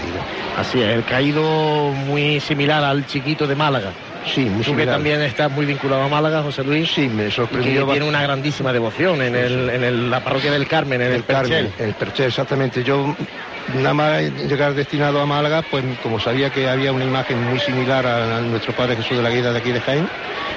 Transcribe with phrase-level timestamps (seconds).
[0.00, 0.20] caído.
[0.58, 3.92] Así es, el caído muy similar al chiquito de Málaga.
[4.26, 4.94] Sí, muy Tú que similar.
[4.96, 6.90] también estás muy vinculado a Málaga, José Luis.
[6.90, 10.50] Sí, me y que sorprendió tiene una grandísima devoción en, el- en el- la parroquia
[10.50, 11.86] del Carmen, en el, el Carmen, Perchel.
[11.88, 12.82] el Perchel, exactamente.
[12.82, 13.16] Yo,
[13.74, 18.04] nada más llegar destinado a Málaga, pues como sabía que había una imagen muy similar
[18.06, 20.08] a, a nuestro Padre Jesús de la Guida de aquí de Jaén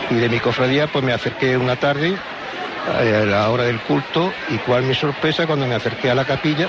[0.10, 2.16] y de mi cofradía, pues me acerqué una tarde
[3.04, 6.26] eh, a la hora del culto y cuál mi sorpresa cuando me acerqué a la
[6.26, 6.68] capilla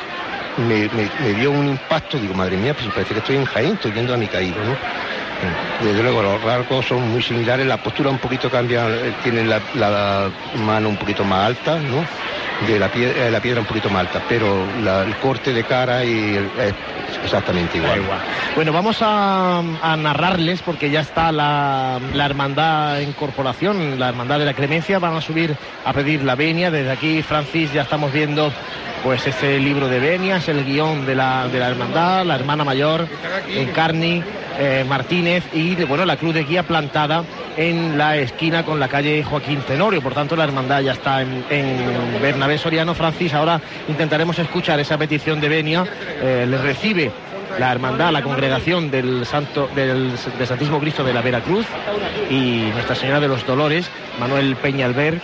[0.57, 0.89] me,
[1.35, 4.17] dio un impacto, digo, madre mía, pues parece que estoy en Jaén, estoy viendo a
[4.17, 4.77] mi caído, ¿no?
[5.83, 10.31] Desde luego los rasgos son muy similares, la postura un poquito cambia, eh, tiene la,
[10.57, 12.05] mano un poquito más alta, ¿no?
[12.67, 14.67] De la, pie- eh, la piedra un poquito más alta, pero
[15.05, 16.75] el corte de cara y es
[17.25, 18.03] exactamente igual.
[18.55, 19.63] Bueno, vamos a,
[19.97, 24.99] narrarles porque ya está la, la hermandad en corporación, la hermandad de la Clemencia.
[24.99, 26.71] Van a subir a pedir la venia.
[26.71, 28.53] Desde aquí, Francis, ya estamos viendo
[29.03, 33.07] pues ese libro de venias, el guion de la, de la hermandad, la hermana mayor,
[33.49, 34.23] Encarni,
[34.59, 37.25] eh, Martínez y bueno, la cruz de guía plantada
[37.57, 40.03] en la esquina con la calle Joaquín Tenorio.
[40.03, 42.95] Por tanto, la hermandad ya está en, en Bernabé Soriano.
[42.95, 45.85] Francis, ahora intentaremos escuchar esa petición de venia.
[46.23, 47.11] Eh, le recibe
[47.59, 51.67] la hermandad, la congregación del Santo del Santísimo Cristo de la Veracruz
[52.31, 55.21] y Nuestra Señora de los Dolores, Manuel Peñalver,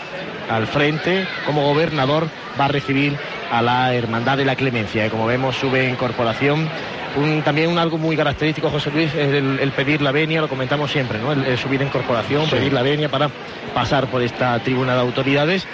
[0.50, 3.16] al frente como gobernador va a recibir
[3.50, 5.06] a la hermandad de la Clemencia.
[5.06, 6.68] Y como vemos sube en corporación.
[7.16, 10.48] Un- también un algo muy característico, José Luis, es el, el pedir la venia, lo
[10.48, 11.32] comentamos siempre, ¿no?
[11.32, 12.50] El, el subir en corporación, Sí.
[12.56, 13.30] pedir la venia para
[13.74, 15.66] pasar por esta tribuna de autoridades.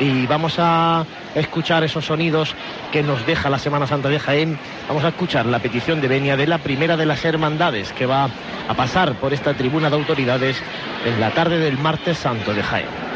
[0.00, 2.54] Y vamos a escuchar esos sonidos
[2.92, 4.58] que nos deja la Semana Santa de Jaén.
[4.88, 8.28] Vamos a escuchar la petición de venia de la primera de las hermandades que va
[8.68, 10.56] a pasar por esta tribuna de autoridades
[11.04, 13.07] en la tarde del martes santo de Jaén.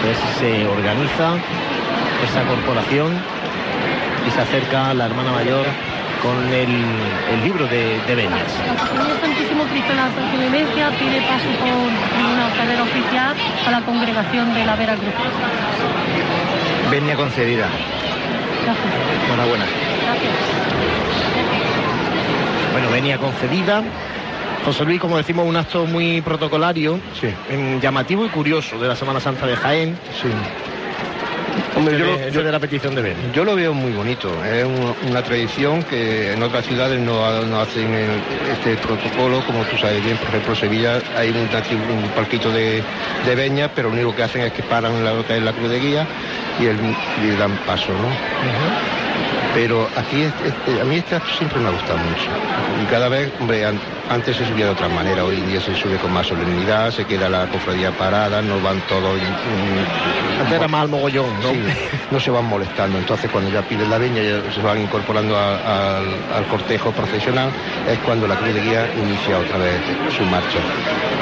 [0.00, 1.34] A ver si se organiza
[2.24, 3.12] esa corporación
[4.26, 5.66] y se acerca la hermana mayor
[6.22, 6.84] con el,
[7.32, 8.52] el libro de, de venias.
[8.68, 13.34] El Santísimo Cristo de la Clemencia pide paso por tribuna carrera oficial
[13.66, 15.14] a la congregación de la Veracruz.
[16.90, 17.68] Venia concedida.
[18.64, 18.86] Gracias.
[19.26, 19.64] Enhorabuena.
[20.04, 20.32] Gracias.
[22.72, 23.82] Bueno, venía concedida.
[24.64, 27.28] José Luis, como decimos, un acto muy protocolario, Sí.
[27.80, 29.98] llamativo y curioso de la Semana Santa de Jaén.
[30.20, 30.28] Sí.
[31.76, 33.16] Hombre, yo, de- ese yo- de la petición de Ben.
[33.32, 34.28] yo lo veo muy bonito.
[34.44, 38.22] Es un- una tradición que en otras ciudades no, ha- no hacen el-
[38.52, 40.16] este protocolo, como tú sabes bien.
[40.18, 41.38] Por ejemplo, en Sevilla hay un,
[41.90, 42.82] un palquito de,
[43.24, 46.06] de veñas, pero lo único que hacen es que paran la, la cruz de guía
[46.60, 46.78] y, el,
[47.22, 48.08] y dan paso, ¿no?
[49.52, 52.30] Pero aquí este- a mí este acto siempre me ha gustado mucho.
[52.80, 55.74] Y cada vez, hombre, an- antes se subía de otra manera, hoy en día se
[55.74, 59.20] sube con más solemnidad, se queda la cofradía parada, no van todos...
[60.38, 61.50] Antes era más al mogollón, ¿no?
[61.50, 61.64] Sí,
[62.10, 62.96] no se van molestando.
[62.98, 67.52] Entonces, cuando ya piden la veña, ya se van incorporando a- al, al cortejo procesional,
[67.88, 69.82] es cuando la cruz de guía inicia otra vez
[70.16, 70.60] su marcha.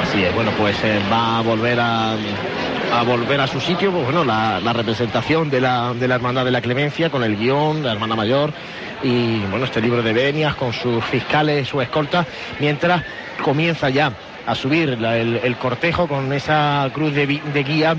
[0.03, 2.17] Así es, bueno, pues eh, va a volver a,
[2.93, 6.51] a volver a su sitio, pues bueno, la, representación de la, de la Hermandad de
[6.51, 8.53] la Clemencia con el guion, la Hermana Mayor
[9.03, 12.27] y bueno, este libro de venias con sus fiscales, su escolta,
[12.59, 13.03] mientras
[13.43, 14.13] comienza ya
[14.47, 17.97] a subir el, el cortejo con esa cruz de, de guía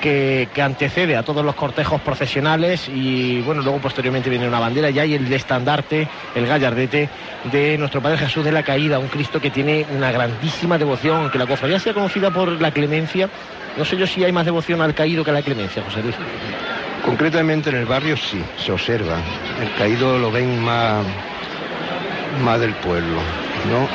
[0.00, 4.90] que, que antecede a todos los cortejos profesionales y bueno, luego posteriormente viene una bandera
[4.90, 7.08] y hay el estandarte, el gallardete
[7.52, 11.38] de nuestro Padre Jesús de la Caída, un Cristo que tiene una grandísima devoción, aunque
[11.38, 13.28] la cofradía sea conocida por la clemencia,
[13.76, 16.14] no sé yo si hay más devoción al caído que a la clemencia, José Luis.
[17.04, 19.18] Concretamente en el barrio sí, se observa.
[19.60, 21.04] El caído lo ven más,
[22.42, 23.20] más del pueblo,
[23.70, 23.88] ¿no?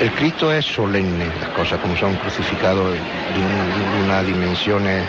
[0.00, 2.98] El Cristo es solemne, las cosas como son crucificados de,
[3.40, 5.04] un- de unas dimensiones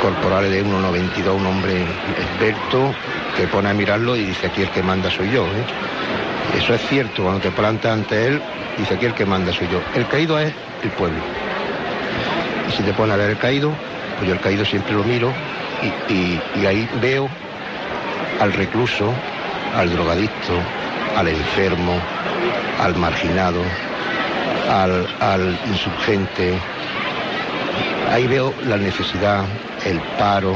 [0.00, 2.94] corporales de 1,92, un hombre experto
[3.36, 5.44] que pone a mirarlo y dice aquí el que manda soy yo.
[5.44, 6.58] ¿eh?
[6.58, 8.42] Eso es cierto, cuando te plantas ante él,
[8.76, 9.80] dice aquí el que manda soy yo.
[9.94, 10.52] El caído es
[10.82, 11.20] el pueblo.
[12.68, 13.72] Y si te pones a ver el caído,
[14.16, 15.32] pues yo el caído siempre lo miro
[16.08, 17.28] y, ahí veo
[18.40, 19.12] al recluso,
[19.76, 20.54] al drogadicto,
[21.16, 21.94] al enfermo,
[22.80, 23.62] al marginado,
[24.68, 26.58] al insurgente.
[28.10, 29.44] Ahí veo la necesidad,
[29.84, 30.54] el paro.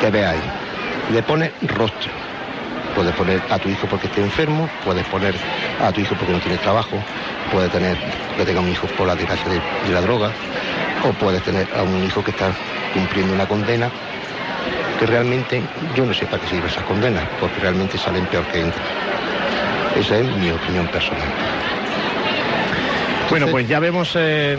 [0.00, 0.42] ¿Qué veáis?
[1.12, 2.10] Le pone rostro.
[2.94, 5.34] Puedes poner a tu hijo porque esté enfermo, puedes poner
[5.82, 6.96] a tu hijo porque no tiene trabajo,
[7.52, 7.96] puedes tener
[8.36, 10.30] que tenga un hijo por la desgracia de, de la droga,
[11.04, 12.52] o puedes tener a un hijo que está
[12.94, 13.90] cumpliendo una condena
[14.98, 15.62] que realmente
[15.94, 18.84] yo no sé para qué sirve esas condenas, porque realmente salen peor que entran.
[19.94, 21.28] Esa es mi opinión personal.
[23.30, 24.56] Bueno, pues ya vemos eh,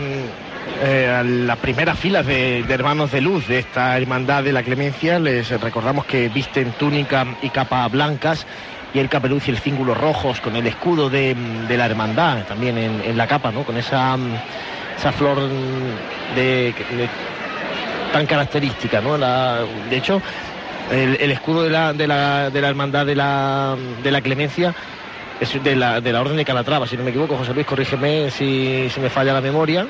[0.82, 5.18] eh, a las primeras filas de, hermanos de luz de esta hermandad de la clemencia.
[5.18, 8.46] Les recordamos que visten túnica y capa blancas
[8.94, 11.34] y el capeluz y el cíngulo rojos con el escudo de,
[11.68, 13.64] de la hermandad también en, en la capa, ¿no?
[13.64, 14.34] Con esa, mm,
[14.98, 15.40] esa flor
[16.34, 16.74] de,
[18.12, 19.18] tan característica, ¿no?
[19.18, 20.22] La- de hecho,
[20.90, 24.74] el, el escudo de la, de la, de la hermandad de la, de la clemencia
[25.40, 28.30] es de la, de la orden de Calatrava, si no me equivoco, José Luis, corrígeme
[28.30, 29.86] si, si me falla la memoria.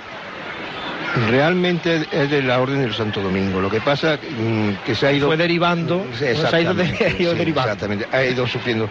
[1.14, 3.60] Realmente es de la Orden del Santo Domingo.
[3.60, 5.26] Lo que pasa mm, que se ha ido...
[5.28, 7.72] Fue derivando, se ha ido, de- exactamente, ha ido sí, derivando.
[7.72, 8.88] Exactamente, ha ido sufriendo,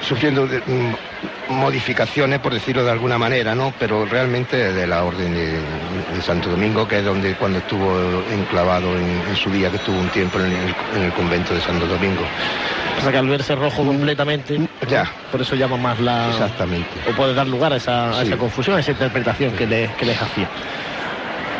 [0.00, 0.94] sufriendo de- mm,
[1.48, 3.74] modificaciones, por decirlo de alguna manera, ¿no?
[3.78, 5.60] Pero realmente es de la Orden de,
[6.14, 9.98] de Santo Domingo, que es donde cuando estuvo enclavado en, en su día, que estuvo
[9.98, 12.26] un tiempo en el, en el convento de Santo Domingo.
[12.96, 14.58] Pasa que al verse rojo completamente,
[14.88, 15.10] Ya.
[15.30, 16.30] por eso llama más la...
[16.30, 16.86] Exactamente.
[17.06, 18.28] o puede dar lugar a esa, a Sí.
[18.28, 20.48] esa confusión, a esa interpretación que, le- que les hacía.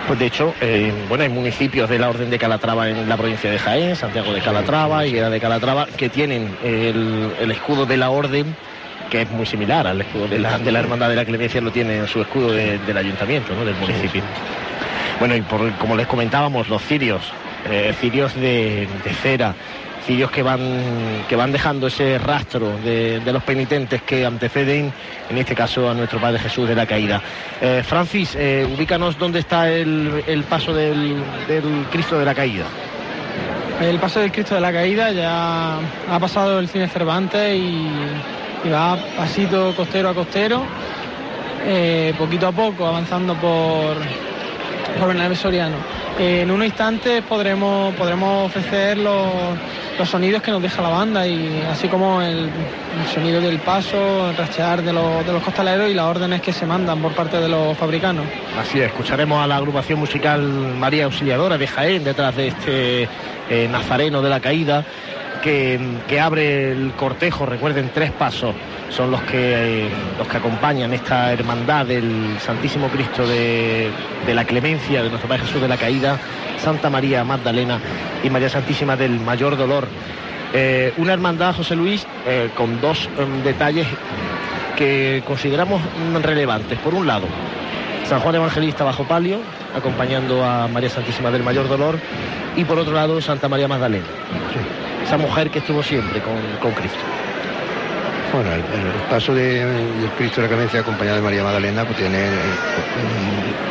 [0.06, 3.50] Pues de hecho, eh, bueno, hay municipios de la Orden de Calatrava en la provincia
[3.50, 8.10] de Jaén, Santiago de Calatrava, Higuera de Calatrava, que tienen el, el escudo de la
[8.10, 8.54] Orden,
[9.10, 11.70] que es muy similar al escudo de la, de la Hermandad de la Clemencia, lo
[11.70, 13.64] tiene en su escudo de- del ayuntamiento, ¿no?
[13.64, 14.22] del municipio.
[15.18, 17.22] Bueno, y por, como les comentábamos, los cirios,
[17.70, 19.54] eh, cirios de, de cera,
[20.06, 24.92] cirios que van, que van dejando ese rastro de, los penitentes que anteceden,
[25.30, 27.22] en este caso, a nuestro Padre Jesús de la Caída.
[27.60, 31.16] Eh, Francis, eh, ubícanos dónde está el, el paso del,
[31.48, 32.64] del Cristo de la Caída.
[33.80, 35.78] El paso del Cristo de la Caída ya
[36.10, 37.88] ha pasado el cine Cervantes y,
[38.64, 40.64] y va pasito costero a costero,
[41.66, 43.96] eh, poquito a poco, avanzando por,
[44.99, 45.76] por Bernabé Soriano.
[46.19, 49.26] Eh, en unos instantes podremos, podremos ofrecer los,
[49.99, 54.31] los sonidos que nos deja la banda, y así como el, el sonido del paso,
[54.31, 57.38] el rachear de los, de los costaleros y las órdenes que se mandan por parte
[57.41, 58.25] de los fabricanos.
[58.58, 63.08] Así es, escucharemos a la agrupación musical María Auxiliadora de Jaén detrás de este
[63.50, 64.85] eh, Nazareno de la Caída
[65.44, 68.55] que, abre el cortejo, recuerden, tres pasos
[68.88, 73.91] son los que, los que acompañan esta hermandad del Santísimo Cristo de,
[74.26, 76.19] de la Clemencia, de nuestro Padre Jesús de la Caída,
[76.58, 77.79] Santa María Magdalena
[78.23, 79.87] y María Santísima del Mayor Dolor.
[80.55, 83.87] Eh, una hermandad, José Luis, eh, con dos em, detalles
[84.76, 85.82] que consideramos
[86.23, 86.79] relevantes.
[86.79, 87.26] Por un lado,
[88.05, 89.40] San Juan Evangelista bajo palio,
[89.76, 91.99] acompañando a María Santísima del Mayor Dolor,
[92.56, 94.06] y por otro lado Santa María Magdalena,
[95.14, 96.99] esa mujer que estuvo siempre con, con Cristo.
[98.32, 98.62] Bueno, el,
[99.08, 102.31] paso de, del Cristo de la Clemencia acompañado de María Magdalena, pues tiene, eh,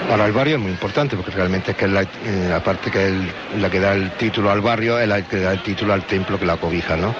[0.07, 3.07] para el barrio es muy importante, porque realmente es que es la, eh, aparte que
[3.07, 3.13] es
[3.59, 6.39] la que da el título al barrio, es la que da el título al templo
[6.39, 7.13] que la cobija, ¿no?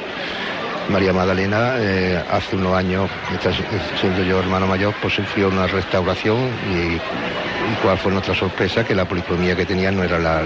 [0.90, 3.10] María Magdalena eh, hace unos años,
[4.00, 8.94] siendo yo hermano mayor, pues sufrió una restauración y, y cuál fue nuestra sorpresa, que
[8.94, 10.44] la policromía que tenía no era la,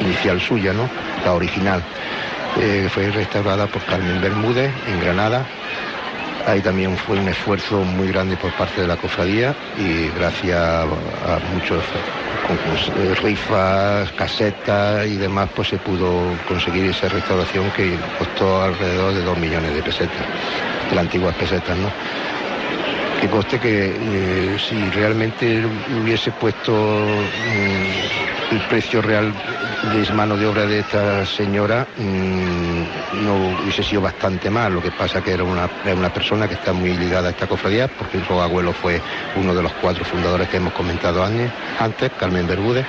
[0.00, 0.88] inicial suya, ¿no?
[1.24, 1.82] La original.
[2.60, 5.46] Eh, fue restaurada por Carmen Bermúdez en Granada.
[6.46, 11.38] Ahí también fue un esfuerzo muy grande por parte de la cofradía y gracias a
[11.52, 11.84] muchos
[12.48, 19.14] concursos, eh, rifas, casetas y demás, pues se pudo conseguir esa restauración que costó alrededor
[19.14, 20.26] de dos millones de pesetas,
[20.88, 21.92] de las antiguas pesetas, ¿no?
[23.20, 25.66] Que coste que eh, si realmente
[26.00, 29.34] hubiese puesto mm, el precio real
[29.92, 34.70] de mano de obra de esta señora, mm, no hubiese sido bastante más.
[34.70, 37.48] Lo que pasa que era una, era una persona que está muy ligada a esta
[37.48, 39.00] cofradía, porque su abuelo fue
[39.34, 42.86] uno de los cuatro fundadores que hemos comentado ane- antes, Carmen Bermúdez,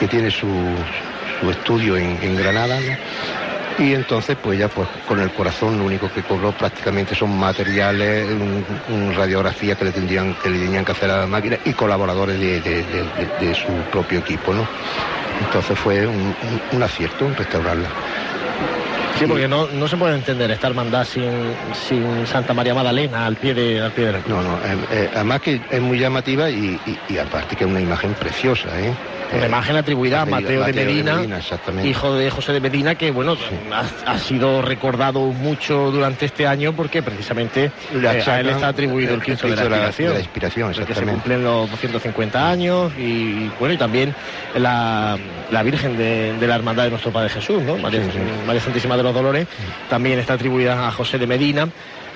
[0.00, 0.48] que tiene su,
[1.40, 2.80] su estudio en, Granada.
[3.78, 8.32] Y entonces, pues ya pues con el corazón lo único que cobró prácticamente son materiales,
[8.34, 11.72] un, un radiografía que le tendrían, que le tenían que hacer a la máquina y
[11.74, 14.68] colaboradores de, de- de- de- de su propio equipo, ¿no?
[15.40, 17.94] Entonces fue un, un- un acierto restaurarla.
[19.16, 23.36] Sí, porque no, no se puede entender esta hermandad sin, sin Santa María Magdalena al
[23.36, 24.34] pie de, al pie de la cruz.
[24.36, 27.70] No, no, eh, eh, además que es muy llamativa y, y- y aparte que es
[27.70, 28.96] una imagen preciosa, ¿eh?
[29.36, 31.12] Una imagen atribuida a Mateo, de Medina,
[31.84, 33.36] hijo de José de Medina, que bueno,
[33.72, 39.14] ha, ha sido recordado mucho durante este año porque precisamente eh, a él está atribuido
[39.14, 40.08] el Cristo de la Inspiración.
[40.08, 44.14] de la Inspiración, porque se cumplen los 250 años y bueno, y también
[44.56, 45.18] la,
[45.50, 47.76] la Virgen de, de la Hermandad de nuestro Padre Jesús, ¿no?
[47.76, 48.18] María, Sí, sí.
[48.46, 49.46] María Santísima de los Dolores,
[49.90, 51.68] también está atribuida a José de Medina.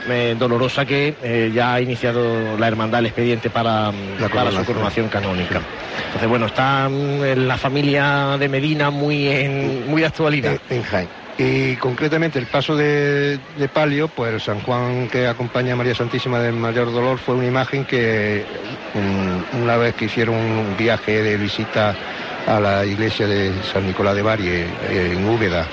[0.08, 4.64] Eh, dolorosa que eh, ya ha iniciado la hermandad el expediente para, La para su
[4.64, 5.08] coronación.
[5.08, 5.60] canónica.
[6.06, 10.58] Entonces, bueno, está mm, en la familia de Medina muy en muy de actualidad.
[10.70, 11.08] en, en Jaén.
[11.38, 16.38] Y concretamente el paso de, de palio, pues San Juan que acompaña a María Santísima
[16.38, 18.44] del Mayor Dolor fue una imagen que
[18.94, 21.94] mm, una vez que hicieron un viaje de visita
[22.46, 25.64] a la iglesia de San Nicolás de Bari eh, en Úbeda,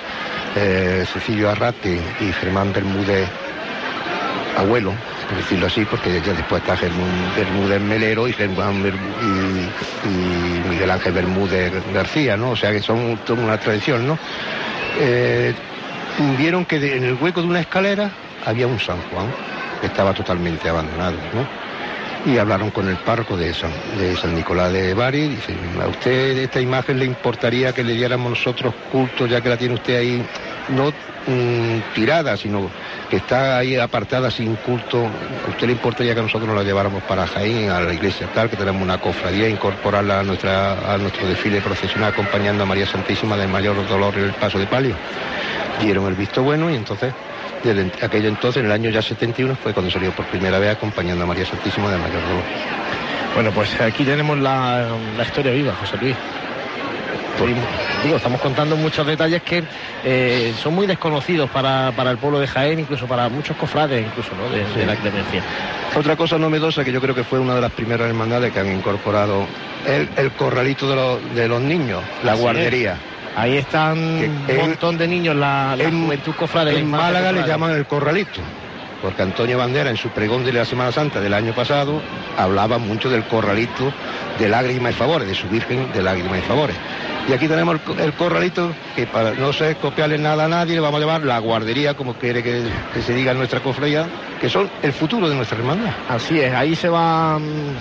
[0.55, 3.27] eh, Cecilio Arrate y Germán Bermúdez,
[4.59, 4.93] abuelo,
[5.27, 11.13] por decirlo así, porque ya después está Germán Bermúdez Melero y, y, y Miguel Ángel
[11.13, 12.51] Bermúdez García, ¿no?
[12.51, 14.17] O sea que son toda una tradición, ¿no?
[14.99, 15.53] Eh,
[16.37, 18.11] vieron que en el hueco de una escalera
[18.45, 19.27] había un San Juan
[19.81, 21.68] que estaba totalmente abandonado, ¿no?
[22.25, 25.87] Y hablaron con el párroco de San, de San Nicolás de Bari y dicen, a
[25.87, 29.97] usted esta imagen le importaría que le diéramos nosotros culto, ya que la tiene usted
[29.97, 30.25] ahí,
[30.67, 32.69] no mm, tirada, sino
[33.09, 35.07] que está ahí apartada sin culto,
[35.47, 38.49] ¿a usted le importaría que nosotros nos la lleváramos para Jaén, a la iglesia tal,
[38.49, 43.37] que tenemos una cofradía, incorporarla a, nuestra, a nuestro desfile procesional acompañando a María Santísima
[43.37, 44.95] del Mayor Dolor en el Paso de Palio?
[45.81, 47.13] Dieron el visto bueno y entonces,
[47.63, 51.23] desde aquello entonces, en el año ya 71, fue cuando salió por primera vez acompañando
[51.23, 52.43] a María Santísima del Mayor Dolor.
[53.35, 54.87] Bueno, pues aquí tenemos la,
[55.17, 56.15] la historia viva, José Luis.
[57.37, 57.51] Pues,
[58.03, 59.63] digo, estamos contando muchos detalles que
[60.03, 64.31] eh, son muy desconocidos para, para el pueblo de Jaén, incluso para muchos cofrades, incluso,
[64.35, 64.49] ¿no?
[64.49, 65.41] De, de la clemencia.
[65.95, 68.69] Otra cosa novedosa que yo creo que fue una de las primeras hermandades que han
[68.75, 69.45] incorporado
[69.87, 72.97] el, el corralito de, los- de los niños, la Así guardería.
[73.39, 76.73] Ahí están un montón de niños, la, la en- juventud cofrade.
[76.73, 78.41] la En infancia Málaga le llaman el corralito,
[79.01, 82.01] porque Antonio Bandera en su pregón de la Semana Santa del año pasado
[82.37, 83.93] hablaba mucho del corralito
[84.39, 86.75] de lágrimas y favores, de su Virgen de lágrimas y favores.
[87.27, 90.73] Y aquí tenemos el, co- el corralito que para no ser copiarle nada a nadie
[90.73, 94.07] le vamos a llamar la guardería, como quiere que, que se diga en nuestra cofradía,
[94.41, 95.91] que son el futuro de nuestra hermandad.
[96.09, 97.37] Así es, ahí se va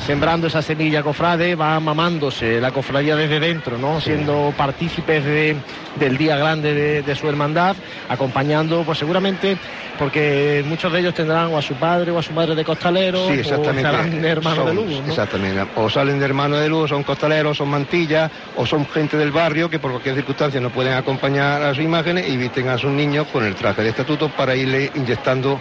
[0.07, 4.01] sembrando esa semilla cofrade, va mamándose la cofradía desde dentro, ¿no?
[4.01, 5.57] Siendo partícipes de-
[5.99, 7.75] del día grande de, de su hermandad,
[8.09, 9.57] acompañando, pues seguramente,
[9.99, 13.27] porque muchos de ellos tendrán o a su padre o a su madre de costalero,
[13.29, 15.09] Sí, o serán hermanos de luz, ¿no?
[15.09, 15.67] Exactamente.
[15.77, 19.69] O salen de hermanos de luz, son costaleros, son mantillas, o son gente del barrio
[19.69, 23.27] que por cualquier circunstancia no pueden acompañar a sus imágenes y visten a sus niños
[23.33, 25.59] con el traje de estatuto para irle inyectando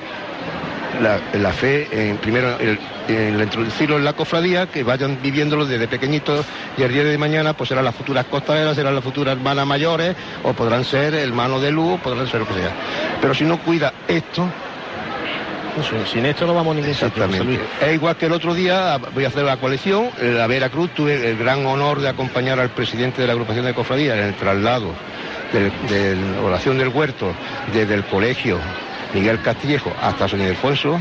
[1.34, 2.79] la, fe, en, primero el-
[3.41, 6.46] introducirlo en la cofradía, que vayan viviéndolo desde pequeñitos
[6.77, 10.15] y el día de mañana pues serán las futuras costaleras, serán las futuras hermanas mayores,
[10.44, 12.72] o podrán ser hermanos de luz, podrán ser lo que sea.
[13.22, 14.50] Pero si no cuida esto,
[16.12, 17.46] Sin esto no vamos a ningún sitio, Exactamente.
[17.46, 17.60] Luis.
[17.82, 21.30] Es igual que el otro día, voy a hacer la coalición, en la Veracruz tuve
[21.30, 24.94] el gran honor de acompañar al presidente de la agrupación de cofradías en el traslado
[25.52, 27.34] de la oración del huerto
[27.74, 28.60] desde el colegio
[29.14, 31.00] Miguel Castillejo hasta San Ildefonso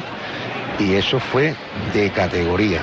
[0.79, 1.55] y eso fue
[1.93, 2.83] de categoría.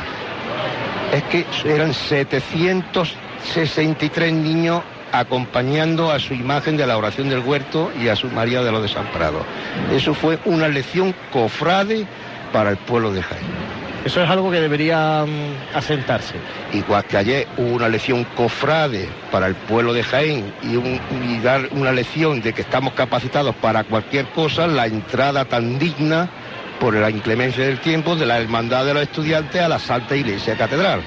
[1.14, 8.08] Es que eran 763 niños acompañando a su imagen de la oración del huerto y
[8.10, 9.44] a su María de los Desamparados.
[9.92, 12.06] Eso fue una lección cofrade
[12.52, 13.74] para el pueblo de Jaén.
[14.06, 16.34] Eso es algo que debería mm, asentarse.
[16.74, 21.00] Igual que ayer hubo una lección cofrade para el pueblo de Jaén y, un-
[21.32, 26.28] y dar una lección de que estamos capacitados para cualquier cosa, la entrada tan digna
[26.82, 30.56] por la inclemencia del tiempo de la hermandad de los estudiantes a la Santa Iglesia
[30.58, 31.02] Catedral.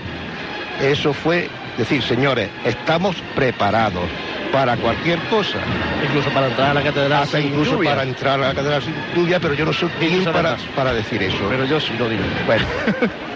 [0.81, 4.05] Eso fue decir, señores, estamos preparados
[4.53, 5.59] para cualquier cosa,
[6.05, 7.91] Incluso para entrar a la catedral hasta sin incluso lluvia.
[7.91, 11.47] para entrar a la catedral sin lluvia, pero yo no soy quien para, decir eso.
[11.49, 12.23] Pero yo sí lo digo.
[12.47, 12.65] Bueno,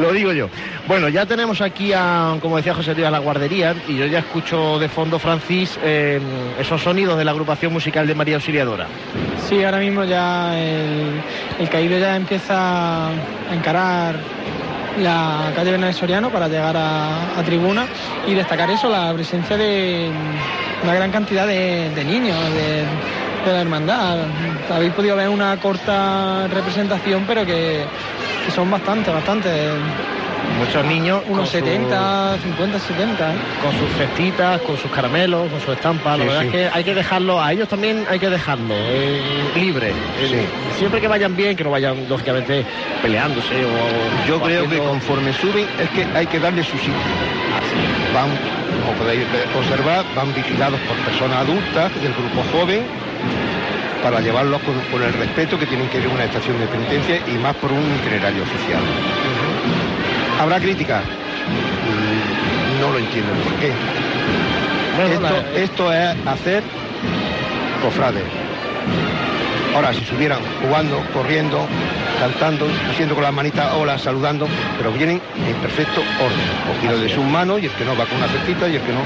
[0.00, 0.48] Lo digo yo.
[0.88, 4.20] Bueno, ya tenemos aquí, a, como decía José Luis, a la guardería y yo ya
[4.20, 6.18] escucho de fondo, Francis, eh,
[6.58, 8.86] esos sonidos de la agrupación musical de María Auxiliadora.
[9.48, 11.20] Sí, ahora mismo ya el,
[11.58, 14.16] el caído ya empieza a encarar
[14.98, 17.86] la calle Bernabé Soriano para llegar a, tribuna
[18.26, 20.10] y destacar eso, la presencia de
[20.82, 22.84] una gran cantidad de, niños de,
[23.46, 24.18] de la hermandad.
[24.70, 27.84] Habéis podido ver una corta representación, pero que,
[28.44, 29.48] que son bastante, bastante.
[30.58, 33.34] Muchos niños Unos su- 70, 50, 70.
[33.34, 33.38] ¿eh?
[33.62, 36.14] con sus cestitas, con sus caramelos, con sus estampas.
[36.14, 36.46] Sí, la verdad sí.
[36.48, 39.22] es que hay que dejarlo, a ellos también hay que dejarlo eh,
[39.54, 39.90] libre.
[39.90, 40.46] Eh, Sí.
[40.78, 42.64] Siempre que vayan bien, que no vayan, lógicamente,
[43.02, 44.26] peleándose o.
[44.26, 46.94] yo o creo que conforme suben es que hay que darle su sitio.
[48.14, 48.28] van,
[48.84, 49.24] como podéis
[49.56, 52.82] observar, van vigilados por personas adultas del grupo joven
[54.02, 57.20] para llevarlos con, con el respeto que tienen que ir a una estación de penitencia
[57.26, 58.80] y más por un itinerario oficial.
[60.40, 61.02] ¿Habrá crítica?
[61.84, 63.74] Mm, No lo entiendo por qué.
[64.96, 65.20] Bueno, Esto,
[65.52, 66.64] la- esto es hacer
[67.82, 68.24] cofrades.
[69.74, 71.68] Ahora, si estuvieran jugando, corriendo,
[72.18, 77.24] cantando, haciendo con las manitas hola, saludando, pero vienen en perfecto orden, cogido de sus
[77.24, 79.04] manos y el que no va con una cestita y el que no.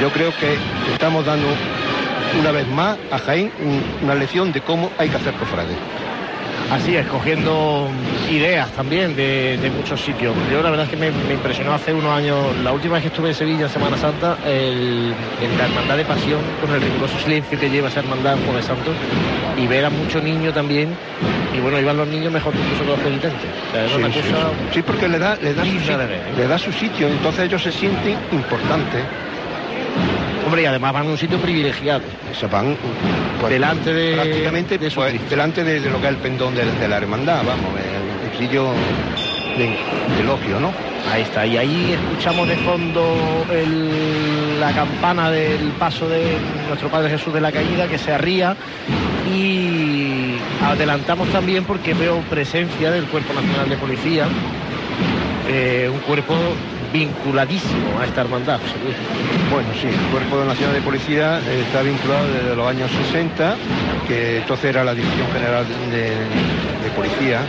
[0.00, 0.58] Yo creo que
[0.92, 1.46] estamos dando
[2.38, 5.76] una vez más a Jaén un- una lección de cómo hay que hacer cofrades.
[6.70, 7.88] Así es, cogiendo
[8.30, 10.34] ideas también de, de muchos sitios.
[10.50, 13.08] Yo la verdad es que me, me impresionó hace unos años, la última vez que
[13.08, 17.58] estuve en Sevilla Semana Santa, el, en la hermandad de pasión, con el riguroso silencio
[17.60, 18.92] que lleva esa hermandad en Jueves Santo,
[19.56, 20.88] y ver a muchos niños también,
[21.54, 23.50] y bueno, iban los niños mejor que incluso que los penitentes.
[23.68, 24.48] O sea, era Sí, una sí, cosa...
[24.48, 24.54] sí.
[24.74, 26.22] Sí, porque le da, le, da su ¿eh?
[26.36, 29.04] le da su sitio, entonces ellos se sienten importantes.
[30.54, 32.04] Hombre, y además van a un sitio privilegiado.
[32.38, 32.76] Se van
[33.40, 36.64] pues, Delante de- prácticamente de pues, delante de, de lo que es el pendón de,
[36.64, 38.70] de la hermandad, vamos, el, sitio
[39.58, 40.72] de, de elogio, ¿no?
[41.12, 46.22] Ahí está, y ahí escuchamos de fondo el- la campana del paso de
[46.68, 48.54] nuestro Padre Jesús de la Caída que se arría
[49.34, 54.26] y adelantamos también porque veo presencia del Cuerpo Nacional de Policía,
[55.48, 56.36] eh, un cuerpo
[56.94, 58.60] vinculadísimo a esta hermandad.
[59.50, 63.56] Bueno, sí, el Cuerpo Nacional de Policía está vinculado desde los años 60,
[64.06, 67.40] que entonces era la Dirección General de, Policía.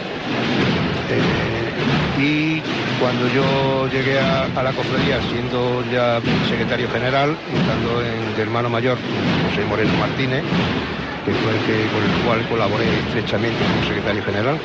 [1.12, 2.62] Eh, y
[3.00, 8.70] cuando yo llegué a, a la cofradía, siendo ya secretario general, estando en, de hermano
[8.70, 8.98] mayor
[9.50, 10.42] José Moreno Martínez,
[11.24, 14.58] que fue el que, con el cual colaboré estrechamente como secretario general,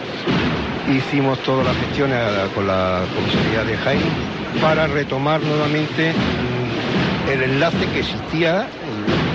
[0.88, 2.18] hicimos todas las gestiones
[2.54, 6.12] con la comisaría de Jaén para retomar nuevamente
[7.30, 8.66] el enlace que existía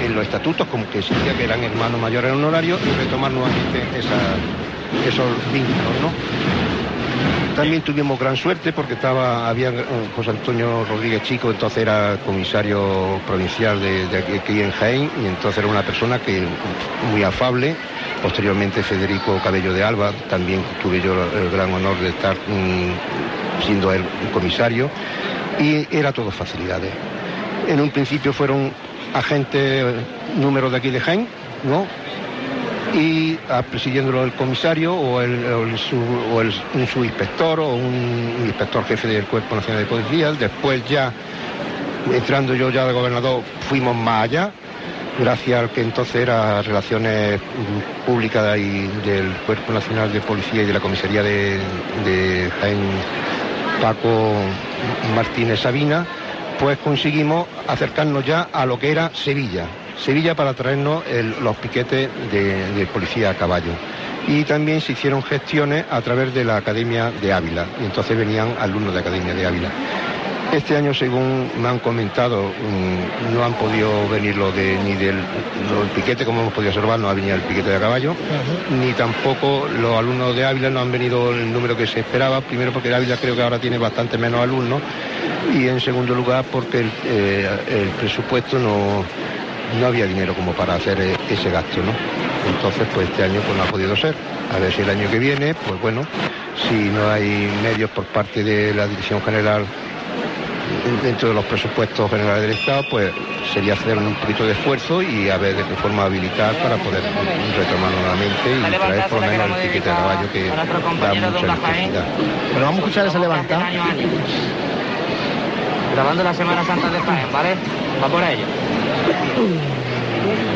[0.04, 3.84] en, los estatutos, como que existía que eran hermanos mayores honorarios, y retomar nuevamente
[5.08, 6.14] esos vínculos.
[7.56, 13.22] También tuvimos gran suerte porque estaba, había eh, José Antonio Rodríguez Chico, entonces era comisario
[13.26, 14.08] provincial de,
[14.42, 16.44] aquí en Jaén, y entonces era una persona que
[17.12, 17.76] muy afable.
[18.22, 23.92] Posteriormente Federico Cabello de Alba, también tuve yo el gran honor de estar mm, siendo
[23.94, 24.90] él un comisario,
[25.60, 26.92] y era todo facilidades.
[27.68, 28.72] En un principio fueron
[29.14, 29.94] agentes eh,
[30.38, 31.28] números de aquí de Jaén,
[31.64, 31.86] ¿no?
[32.94, 39.08] y ah, presidiéndolo el comisario o el, sub- o un subinspector o un inspector jefe
[39.10, 40.32] del Cuerpo Nacional de Policía.
[40.32, 41.12] Después ya,
[42.14, 44.52] entrando yo ya de gobernador, fuimos más allá,
[45.20, 50.66] gracias al que entonces era Relaciones mm, Públicas ahí del Cuerpo Nacional de Policía y
[50.66, 51.60] de la Comisaría de,
[52.06, 52.80] de Jaén,
[53.82, 54.34] Paco
[55.16, 56.06] Martínez Sabina,
[56.60, 59.66] pues conseguimos acercarnos ya a lo que era Sevilla.
[59.98, 61.04] Sevilla para traernos
[61.42, 63.72] los piquetes de, de policía a caballo.
[64.28, 67.66] Y también se hicieron gestiones a través de la Academia de Ávila.
[67.82, 69.70] Y entonces venían alumnos de Academia de Ávila.
[70.56, 75.18] Este año, según me han comentado, mm, no han podido venir lo de, ni del
[75.70, 78.16] lo del piquete, como hemos podido observar, no ha venido el piquete de caballo,
[78.70, 82.72] ni tampoco los alumnos de Ávila no han venido el número que se esperaba, primero
[82.72, 84.82] porque Ávila creo que ahora tiene bastante menos alumnos,
[85.54, 89.04] y en segundo lugar porque el, eh, el presupuesto no,
[89.78, 91.92] no había dinero como para hacer eh, ese gasto, ¿no?
[92.48, 94.16] Entonces, pues este año pues no ha podido ser.
[94.56, 96.08] A ver si el año que viene, pues bueno,
[96.56, 99.66] si no hay medios por parte de la Dirección General
[101.02, 103.12] dentro de los presupuestos generales del Estado, pues
[103.54, 107.02] sería hacer un poquito de esfuerzo y a ver de qué forma habilitar para poder
[107.58, 110.56] retomar nuevamente y traer por lo menos el piquete de caballo que da
[111.14, 112.06] mucha necesidad.
[112.52, 113.68] Bueno, vamos a escuchar ese levanta.
[113.68, 114.08] Año a año.
[115.94, 117.56] Grabando la Semana Santa de Jaén, ¿vale?
[118.04, 118.46] Va por ello.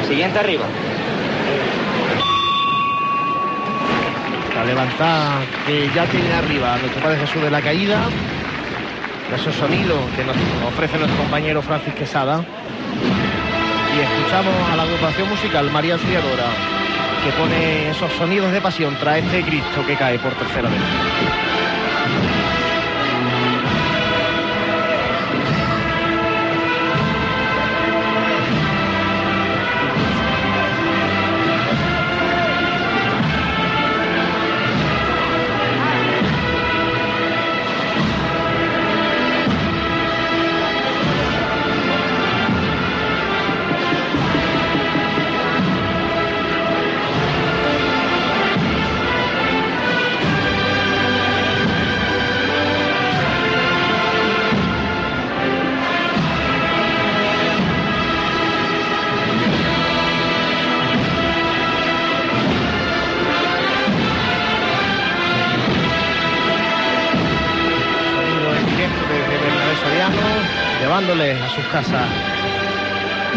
[0.07, 0.65] Siguiente arriba.
[4.55, 8.09] La levantada que ya tiene arriba nuestro Padre Jesús de la Caída.
[9.33, 10.35] Esos sonidos que nos
[10.67, 12.43] ofrece nuestro compañero Francis Quesada.
[13.95, 16.45] Y escuchamos a la agrupación musical María Auxiliadora
[17.23, 20.79] que pone esos sonidos de pasión tras este Cristo que cae por tercera vez.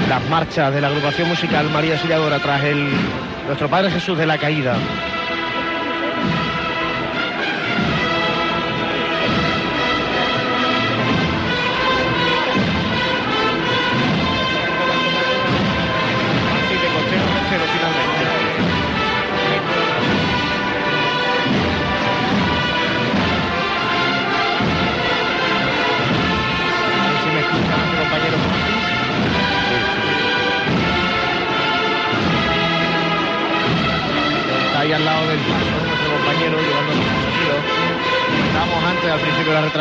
[0.09, 2.90] Las marchas de la agrupación musical María Auxiliadora tras el
[3.46, 4.74] nuestro Padre Jesús de la Caída.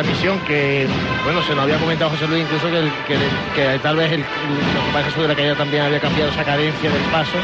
[0.02, 0.88] Retransmisión, que,
[1.24, 3.16] bueno, se nos había comentado José Luis incluso que,
[3.56, 7.38] que, tal vez el, el de la Caída también había cambiado esa cadencia del paso.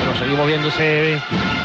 [0.00, 1.20] Pero seguimos viendo ese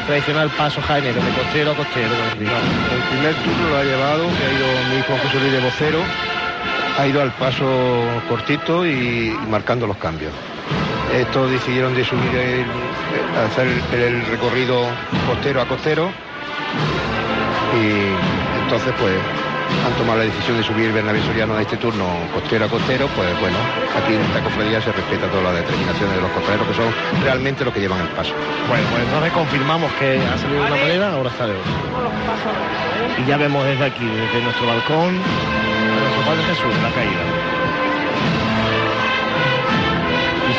[0.06, 2.08] tradicional paso jaenero, de costero a costero.
[2.32, 5.98] El primer turno lo ha llevado, que ha ido mi José Luis de vocero,
[6.98, 10.32] ha ido al paso cortito y marcando los cambios.
[11.14, 12.66] Estos decidieron de subir el,
[13.44, 14.86] hacer el recorrido
[15.26, 16.10] costero a costero
[17.74, 19.14] y entonces pues
[19.84, 22.04] han tomado la decisión de subir Bernabé Soriano de este turno
[22.34, 23.56] costero a costero, pues bueno,
[23.96, 26.88] aquí en esta cofradía se respeta todas las determinaciones de los costaleros que son
[27.22, 28.32] realmente los que llevan el paso.
[28.68, 31.46] Bueno, pues entonces confirmamos que ha salido una manera, ahora está.
[33.18, 37.59] Y ya vemos desde aquí, desde nuestro balcón, a nuestro Padre Jesús, la caída.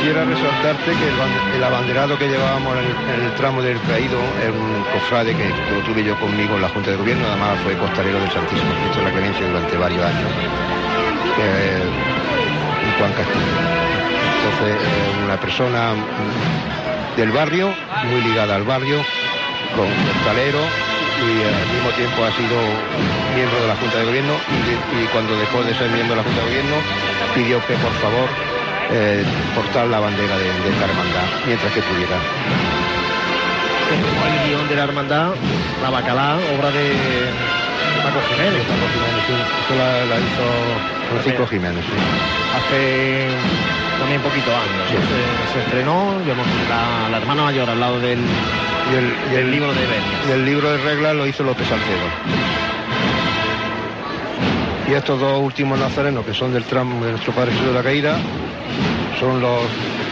[0.02, 4.50] Quisiera resaltarte que el, ban- el abanderado que llevábamos en el, tramo del caído es
[4.50, 8.20] un cofrade que lo tuve yo conmigo en la Junta de Gobierno, además fue costalero
[8.20, 10.32] del Santísimo Cristo de la Clemencia durante varios años,
[12.98, 13.46] Juan Castillo.
[14.38, 15.94] Entonces, es una persona
[17.16, 17.72] del barrio,
[18.10, 19.06] muy ligada al barrio,
[19.76, 19.86] con
[20.16, 20.66] costalero
[21.22, 22.58] y al mismo tiempo ha sido
[23.36, 24.34] miembro de la Junta de Gobierno
[25.00, 26.78] y cuando dejó de ser miembro de la Junta de Gobierno
[27.36, 28.30] pidió que por favor
[28.92, 29.24] eh,
[29.56, 32.18] portar la bandera de, de esta hermandad mientras que pudiera.
[33.92, 35.32] El guion de la hermandad,
[35.82, 36.94] la bacalá, obra de
[38.04, 38.64] Paco Jiménez.
[38.64, 40.46] Paco Jiménez, sí, esto la, la hizo
[41.10, 41.84] Francisco Jiménez.
[41.86, 41.98] sí.
[42.56, 43.28] Hace
[44.00, 44.88] también poquito años.
[44.90, 44.96] Sí.
[44.96, 49.40] Se, se estrenó, vemos la, la hermana mayor al lado del, Y el, y del
[49.46, 50.28] el libro de Benias.
[50.28, 52.08] Y el libro de reglas lo hizo López Salcedo.
[54.92, 57.82] Y estos dos últimos nazarenos, que son del tramo de nuestro Padre Jesús de la
[57.82, 58.18] Caída,
[59.22, 59.62] son los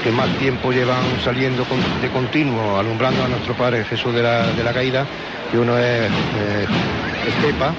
[0.06, 1.66] que más tiempo llevan saliendo
[2.02, 5.06] de continuo, alumbrando a nuestro Padre Jesús de la, de la Caída,
[5.52, 6.66] y uno es eh,
[7.28, 7.74] Estepa,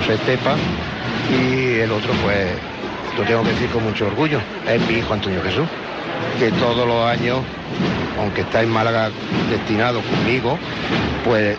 [0.00, 0.56] José Estepa,
[1.30, 2.48] y el otro, pues,
[3.16, 5.68] lo tengo que decir con mucho orgullo, es mi hijo Antonio Jesús,
[6.40, 7.38] que todos los años,
[8.18, 9.12] aunque está en Málaga
[9.48, 10.58] destinado conmigo,
[11.24, 11.56] pues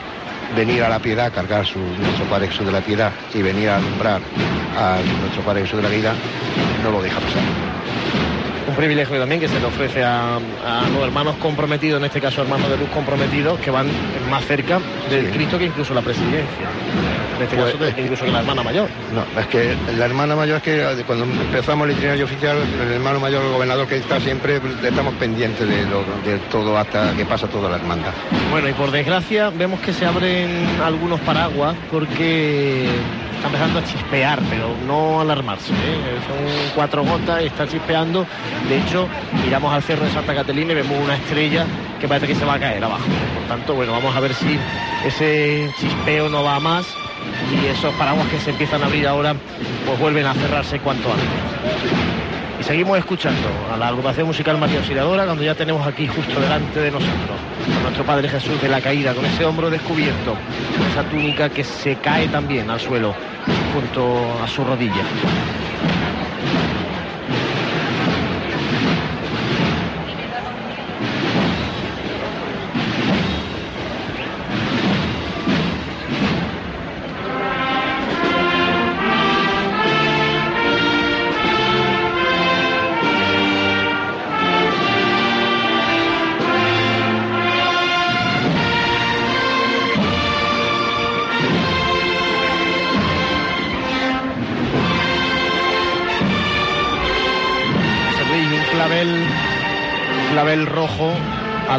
[0.55, 4.21] venir a la piedad, cargar su, nuestro Padre de la Piedad y venir a alumbrar
[4.77, 6.13] a nuestro Padre de la Caída,
[6.83, 7.41] no lo deja pasar.
[8.67, 12.41] Un privilegio también que se le ofrece a, a los hermanos comprometidos, en este caso
[12.41, 13.87] hermanos de luz comprometidos, que van
[14.29, 15.31] más cerca del Sí.
[15.33, 16.67] Cristo que incluso la presidencia.
[17.37, 18.87] En este Pues, caso, es que- incluso que la hermana mayor.
[19.13, 22.91] No, es que la hermana mayor es que eh, cuando empezamos el itinerario oficial, el
[22.93, 27.25] hermano mayor, el gobernador que está siempre, estamos pendientes de, lo- de todo hasta que
[27.25, 28.11] pasa toda la hermandad.
[28.49, 32.85] Bueno, y por desgracia vemos que se abren algunos paraguas porque
[33.35, 35.73] está empezando a chispear, pero no alarmarse.
[35.73, 36.17] ¿eh?
[36.27, 38.25] Son cuatro gotas y está chispeando.
[38.69, 39.07] De hecho,
[39.43, 41.65] miramos al cerro de Santa Catalina y vemos una estrella
[41.99, 43.05] que parece que se va a caer abajo.
[43.35, 44.57] Por tanto, bueno, vamos a ver si
[45.05, 46.85] ese chispeo no va más
[47.51, 49.35] y esos paraguas que se empiezan a abrir ahora
[49.85, 51.27] pues vuelven a cerrarse cuanto antes.
[52.59, 56.79] Y seguimos escuchando a la agrupación musical María Auxiliadora cuando ya tenemos aquí justo delante
[56.79, 57.37] de nosotros
[57.77, 60.35] a nuestro Padre Jesús de la caída, con ese hombro descubierto,
[60.77, 63.13] con esa túnica que se cae también al suelo
[63.73, 65.03] junto a su rodilla.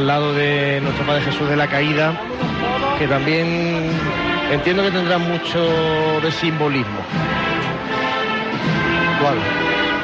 [0.04, 2.12] Al lado de nuestro Padre Jesús de la Caída,
[2.98, 3.90] que también
[4.52, 7.00] entiendo que tendrá mucho de simbolismo.
[9.22, 9.36] ¿Cuál?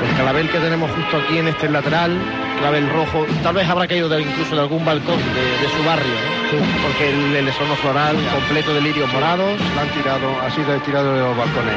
[0.09, 2.17] El clavel que tenemos justo aquí en este lateral,
[2.61, 6.15] clavel rojo, tal vez habrá caído de- incluso de algún balcón de, de su barrio,
[6.15, 6.87] ¿no?
[6.89, 9.61] porque el, el floral completo de lirios morados.
[9.77, 11.75] La han tirado, ha sido estirado de los balcones.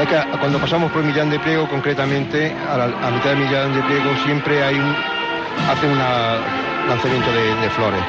[0.00, 3.74] Es que cuando pasamos por Millán de Priego, concretamente, a, la, a mitad de Millán
[3.74, 4.96] de Priego, siempre hay un,
[5.70, 6.00] hace un
[6.90, 8.02] lanzamiento de, Flores.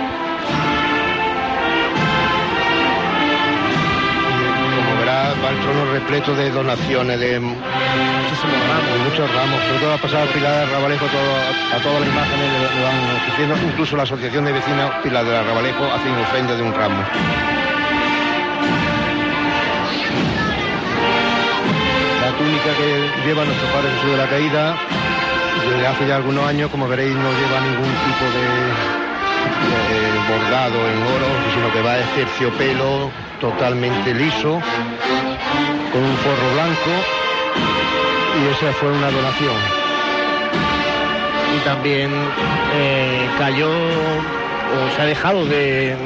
[4.75, 9.61] Como verá, va el trono repleto de donaciones, de muchísimos ramos, muchos ramos.
[9.67, 13.55] Sobre todo ha pasado Pilar de Rabalejo, todo, a todas las imágenes le, van ofreciendo.
[13.69, 17.03] Incluso la Asociación de Vecinos Pilar de Rabalejo hace una ofrenda de un ramo.
[22.19, 24.75] La túnica que lleva nuestro Padre Jesús de la Caída,
[25.69, 28.47] desde hace ya algunos años, como veréis, no lleva ningún tipo de,
[29.93, 34.61] de bordado en oro, sino que va de terciopelo totalmente liso,
[35.91, 36.91] con un forro blanco,
[38.39, 39.55] y esa fue una donación.
[41.55, 42.11] y también
[42.73, 45.97] eh, cayó o se ha dejado de,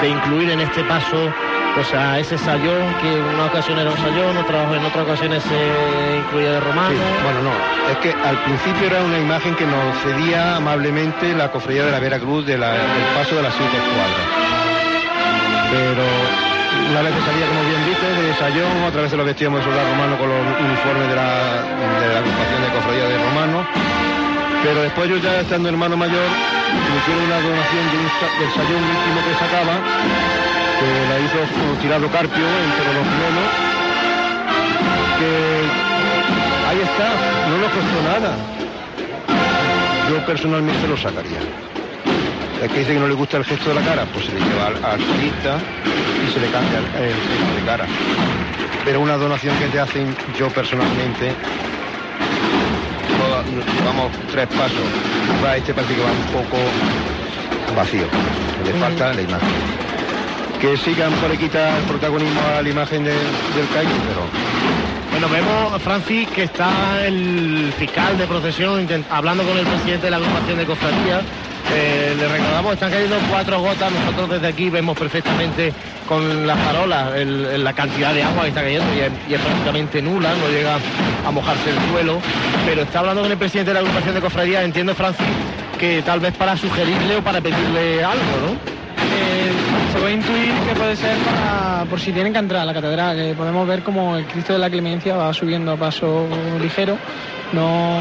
[0.00, 1.32] de incluir en este paso
[1.74, 6.18] pues a ese sayón que en una ocasión era un sayón, en otras ocasiones se
[6.18, 6.90] incluía de romano.
[6.90, 7.52] Sí, bueno, no,
[7.90, 12.00] es que al principio era una imagen que nos cedía amablemente la cofradía de la
[12.00, 14.26] Veracruz de la- del paso de las siete escuadras.
[15.70, 16.02] Pero
[16.90, 19.64] una vez que salía, como bien dice, de Sayón, otra vez se lo vestíamos de
[19.66, 21.62] soldado romano con los uniformes de la,
[22.02, 23.64] de la agrupación de cofradía de romano.
[24.62, 29.34] Pero después yo ya estando hermano mayor, me hicieron una donación del Sayón último que
[29.38, 29.78] sacaba,
[31.08, 31.38] la hizo
[31.82, 33.48] Tirado Carpio entre los primeros,
[35.18, 35.32] que
[36.68, 37.08] ahí está,
[37.48, 38.36] no nos costó nada.
[40.10, 41.38] Yo personalmente lo sacaría.
[42.62, 44.40] El que dice que no le gusta el gesto de la cara, pues se le
[44.40, 45.58] lleva al, solista
[46.26, 47.86] y se le cambia el, gesto de cara.
[48.84, 51.32] Pero una donación que te hacen, yo personalmente,
[53.78, 54.78] llevamos tres pasos,
[55.56, 56.56] este parece que va un poco
[57.76, 58.06] vacío,
[58.64, 59.79] le falta la imagen.
[60.60, 64.22] Que sigan por quitar el protagonismo a la imagen de- del caído, pero
[65.10, 70.18] Bueno, vemos, Francis, que está el fiscal de procesión hablando con el presidente de la
[70.18, 71.24] agrupación de cofradías.
[71.74, 73.90] Eh, le recordamos, están cayendo cuatro gotas.
[73.90, 75.72] Nosotros desde aquí vemos perfectamente
[76.08, 79.34] con las farolas el- el- la cantidad de agua que está cayendo y es, y
[79.34, 80.78] es prácticamente nula, no llega
[81.26, 82.20] a mojarse el suelo.
[82.64, 84.64] Pero está hablando con el presidente de la agrupación de cofradías.
[84.64, 85.26] Entiendo, Francis,
[85.78, 88.52] que tal vez para sugerirle o para pedirle algo, ¿no?
[89.12, 89.52] Eh,
[89.92, 93.18] se puede intuir que puede ser para, por si tienen que entrar a la catedral.
[93.18, 96.28] Eh, podemos ver como el Cristo de la Clemencia va subiendo a paso
[96.60, 96.96] ligero,
[97.52, 98.00] no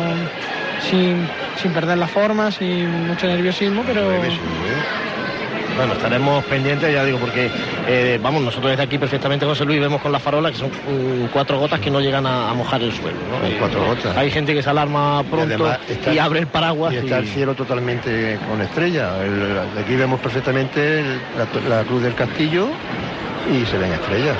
[0.89, 1.28] sin,
[1.62, 4.10] sin perder la forma, sin mucho nerviosismo, pero
[5.79, 7.49] Bueno, estaremos pendientes, ya digo, porque
[7.87, 11.27] eh, vamos, nosotros desde aquí perfectamente, José Luis, vemos con la farola que son mm,
[11.31, 13.15] cuatro gotas que no llegan a, a mojar el suelo.
[13.31, 13.47] ¿no?
[13.47, 14.17] Eh, cuatro gotas.
[14.17, 16.93] Hay gente que se alarma Y pronto además está- y abre el paraguas.
[16.93, 19.23] Y está el y- cielo totalmente con estrella.
[19.23, 22.67] El- aquí vemos perfectamente el- la, la cruz del castillo
[23.49, 24.35] y se ven estrellas.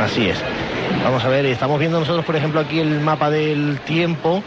[0.00, 0.42] Así es.
[1.04, 4.42] Vamos a ver, estamos viendo nosotros, por ejemplo, aquí el mapa del tiempo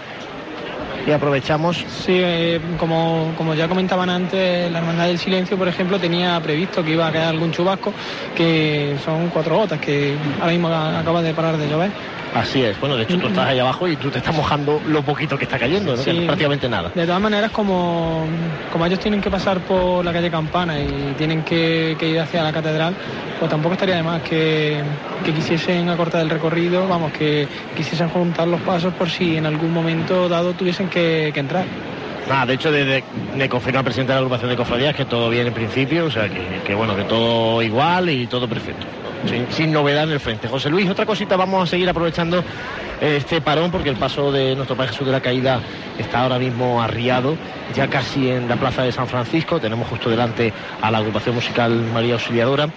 [1.08, 1.78] y aprovechamos.
[1.78, 6.84] Sí, eh, como, como ya comentaban antes, la Hermandad del Silencio, por ejemplo, tenía previsto
[6.84, 7.94] que iba a caer algún chubasco,
[8.36, 11.92] que son cuatro gotas, que ahora mismo acaba de parar de llover.
[12.34, 12.80] Así es.
[12.80, 15.46] Bueno, de hecho tú estás ahí abajo y tú te estás mojando lo poquito que
[15.46, 16.92] está cayendo, prácticamente nada.
[16.94, 18.26] De todas maneras, como,
[18.72, 22.44] como ellos tienen que pasar por la calle Campana y tienen que, que ir hacia
[22.44, 22.96] la catedral,
[23.40, 24.82] pues tampoco estaría de más que,
[25.24, 29.74] que quisiesen acortar el recorrido, vamos, que quisiesen juntar los pasos por si en algún
[29.74, 31.66] momento dado tuviesen que, que entrar.
[32.28, 33.04] Nada, de hecho, desde,
[33.36, 36.12] me confirma el presidente de la agrupación de cofradías que todo bien en principio, o
[36.12, 38.86] sea, que, que bueno, que todo igual y todo perfecto.
[39.28, 40.48] Sin, sin novedad en el frente.
[40.48, 42.44] José Luis, otra cosita, vamos a seguir aprovechando
[43.02, 45.60] este parón porque el paso de nuestro Padre Jesús de la Caída
[46.00, 47.36] está ahora mismo arriado,
[47.76, 49.60] ya casi en la plaza de San Francisco.
[49.60, 52.70] Tenemos justo delante a la agrupación musical María Auxiliadora.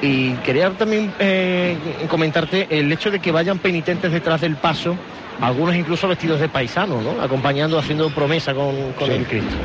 [0.00, 1.76] Y quería también eh,
[2.08, 4.96] comentarte el hecho de que vayan penitentes detrás del paso,
[5.40, 7.20] algunos incluso vestidos de paisano, ¿no?
[7.22, 9.14] Acompañando, haciendo promesa con, con Sí.
[9.14, 9.56] el Cristo.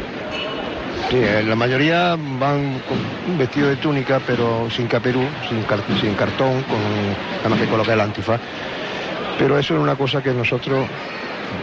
[1.13, 6.15] Sí, eh, la mayoría van con vestido de túnica, pero sin caperú, sin, car- sin
[6.15, 8.41] cartón, con, además que coloca el antifaz.
[9.36, 10.89] Pero eso es una cosa que nosotros,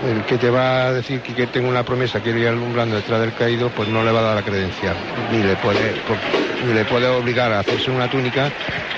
[0.02, 3.34] el que te va a decir que, tengo una promesa, quiero ir alumbrando detrás del
[3.34, 6.22] caído, pues no le va a dar la credencial, ni le puede, por-
[6.60, 8.52] ni le puede obligar a hacerse una túnica,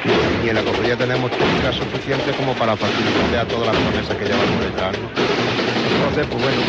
[0.05, 4.27] ni en la cofradía tenemos túnicas suficientes como para facilitarle a todas las promesas que
[4.27, 4.97] llevamos detrás.
[4.97, 5.13] ¿no?
[5.83, 6.65] Entonces, pues bueno,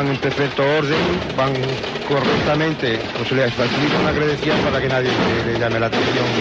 [0.00, 5.12] van en perfecto orden, van correctamente, pues se les facilita una credencial para que nadie
[5.12, 6.34] le, le llame la atención.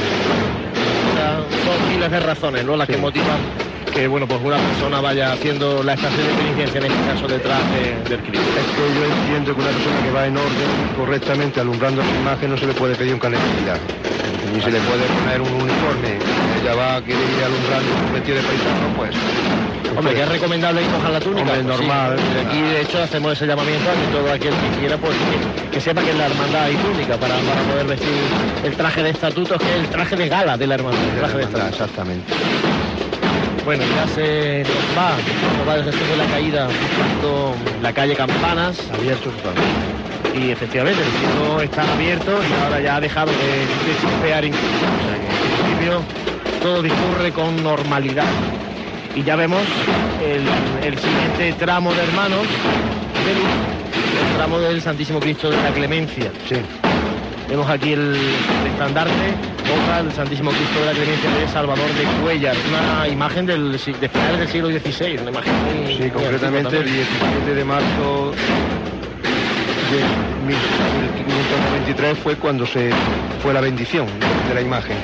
[1.03, 2.77] O son miles de razones, ¿no?
[2.77, 3.45] Las que motivan
[3.91, 7.69] que, bueno, pues una persona vaya haciendo la estación de penitencia, en este caso detrás
[7.69, 8.53] de- del Cristo.
[8.55, 12.49] Es que yo entiendo que una persona que va en orden, correctamente, alumbrando su imagen,
[12.51, 13.81] no se le puede pedir un identidad,
[14.41, 16.23] ni se le puede poner un uniforme.
[16.47, 19.15] Ella va a querer ir alumbrando un vestido de paisano, pues.
[19.97, 21.51] Hombre, que es recomendable ir mojar la túnica.
[21.51, 21.83] Hombre, pues sí.
[21.83, 22.15] normal.
[22.15, 25.69] Desde aquí, de hecho, hacemos ese llamamiento a que todo aquel que quiera, pues que,
[25.71, 28.09] que sepa que en la hermandad hay túnica para, para poder vestir
[28.63, 31.01] el traje de estatutos, que es el traje de gala de la hermandad.
[31.01, 31.89] el de la traje de hermandad, estatutos.
[31.89, 32.33] exactamente.
[33.65, 35.11] Bueno, ya se nos va,
[35.57, 38.77] nos va desde de la caída buscando la calle Campanas.
[38.93, 39.31] Abierto.
[40.33, 44.65] Y efectivamente, el cielo está abierto y ahora ya ha dejado de, de chispear incluso.
[44.65, 46.01] O sea que, en principio
[46.61, 48.25] todo discurre con normalidad.
[49.15, 49.61] Y ya vemos
[50.23, 50.47] el,
[50.87, 52.41] el siguiente tramo de hermanos
[53.25, 53.49] de luz,
[54.29, 56.31] el tramo del Santísimo Cristo de la Clemencia.
[56.47, 56.55] Sí.
[57.49, 59.33] Vemos aquí el, el estandarte,
[59.73, 63.79] hoja del Santísimo Cristo de la Clemencia de Salvador de Cuellar, una imagen del, de
[63.79, 66.95] finales del siglo XVI, una imagen muy, Sí, muy concretamente el también.
[66.95, 68.31] 17 de marzo
[69.91, 72.91] de 1593 fue cuando se
[73.41, 74.05] fue la bendición
[74.47, 74.97] de la imagen.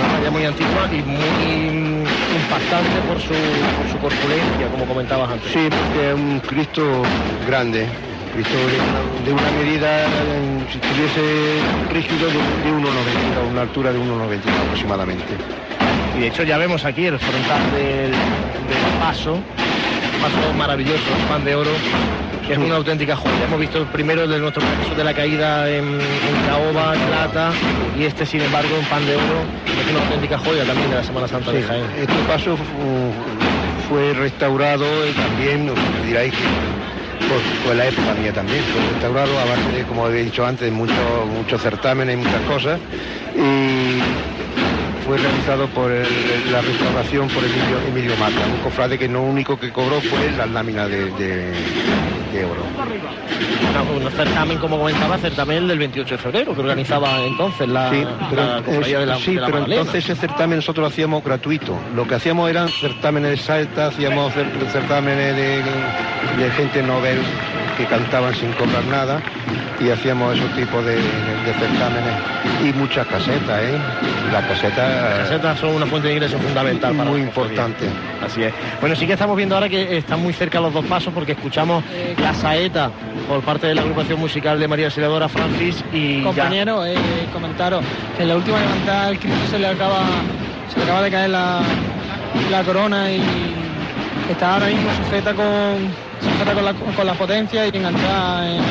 [0.00, 1.93] Una talla muy antigua y muy
[2.34, 5.52] impactante por su, por su corpulencia, como comentabas antes.
[5.52, 7.02] Sí, porque es un Cristo
[7.46, 7.86] grande,
[8.34, 10.06] Cristo de una, de una medida,
[10.70, 11.60] si estuviese
[11.92, 15.34] rígido, de, de 1,90, una altura de 1,90 aproximadamente.
[16.16, 19.38] Y de hecho ya vemos aquí el frontal del, del paso,
[20.20, 21.70] paso maravilloso, pan de oro,
[22.46, 23.44] que es una auténtica joya.
[23.46, 27.52] Hemos visto el primero de nuestro Jesús de la caída en, en caoba, plata,
[27.98, 29.40] y este sin embargo en pan de oro,
[29.80, 31.84] es una auténtica joya también de la Semana Santa de Jaén.
[31.98, 33.12] Este paso fu-
[33.88, 35.70] fue restaurado y también,
[36.06, 36.44] diráis que
[37.64, 40.96] fue la época mía también, fue restaurado a base de, como he dicho antes, muchos
[41.34, 42.78] muchos certámenes y muchas cosas.
[43.34, 43.63] Y
[45.14, 49.56] fue realizado por el- la restauración por Emilio, Emilio Mata, un cofrade que lo único
[49.56, 51.52] que cobró fue las láminas de, de-
[52.32, 52.64] de oro.
[53.94, 58.28] Un certamen, como comentaba, certamen del 28 de febrero, que organizaba entonces la, Sí, la
[58.30, 59.80] pero, cofradía de la, sí, de la pero Magdalena.
[59.82, 61.78] entonces ese certamen nosotros lo hacíamos gratuito.
[61.94, 65.62] Lo que hacíamos eran certámenes de salta, hacíamos cer- certámenes de,
[66.42, 67.18] de gente novel
[67.76, 69.20] que cantaban sin cobrar nada
[69.80, 72.14] y hacíamos esos tipos de, de certámenes
[72.64, 73.78] y muchas casetas, ¿eh?
[74.32, 77.86] Las casetas, Las casetas son una fuente de ingreso fundamental para muy importante.
[78.24, 78.52] Así es.
[78.80, 81.84] Bueno, sí que estamos viendo ahora que están muy cerca los dos pasos porque escuchamos
[82.20, 82.90] la saeta
[83.28, 86.96] por parte de la agrupación musical de María Auxiliadora Francis y ya- Compañero, eh,
[87.32, 87.84] comentaros,
[88.18, 90.04] en la última levantada al Cristo se le acaba,
[90.72, 91.60] se le acaba de caer la,
[92.50, 93.20] la corona y
[94.28, 98.62] está ahora mismo sujeta con, sujeta con, la, con la potencia y enganchada en,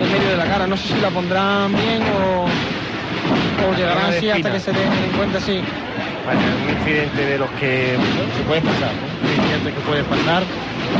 [0.00, 0.66] en medio de la cara.
[0.66, 5.10] No sé si la pondrán bien o, o llegarán así hasta que se den en
[5.16, 5.60] cuenta, sí.
[6.24, 7.96] Bueno, un incidente de los que
[8.36, 9.28] se pueden pasar, ¿no?
[9.28, 10.42] un incidente que puede pasar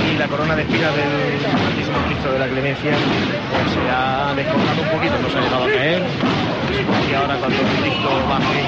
[0.09, 4.83] y la corona de espinas del Santísimo Cristo de la Clemencia pues, se ha descolgado
[4.83, 6.03] un poquito, no se ha llegado a caer.
[6.77, 8.61] Supongo que ahora cuando el Cristo baje,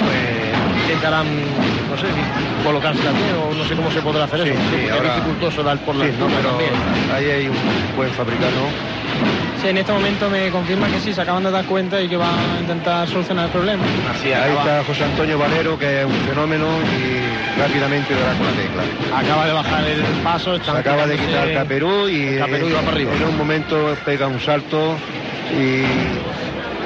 [0.00, 0.57] pues
[0.88, 2.24] intentarán, no sé, si
[2.62, 4.70] colocarse también o no sé cómo se podrá hacer Sí, eso.
[4.70, 6.72] sí, ahora- es dificultoso dar por la Sí, no, pero también.
[7.10, 8.72] ahí hay un buen fabricano.
[9.60, 12.16] Sí, en este momento me confirma que sí, se acaban de dar cuenta y que
[12.16, 13.84] van a intentar solucionar el problema.
[14.08, 18.46] Así Ahí acaba, está José Antonio Valero, que es un fenómeno y rápidamente dará con
[18.46, 18.84] la tecla.
[19.12, 20.58] acaba de bajar el paso.
[20.58, 23.14] Se acaba de quitar el caperú y el caperú y va para arriba.
[23.14, 24.96] en un momento pega un salto
[25.50, 26.12] y,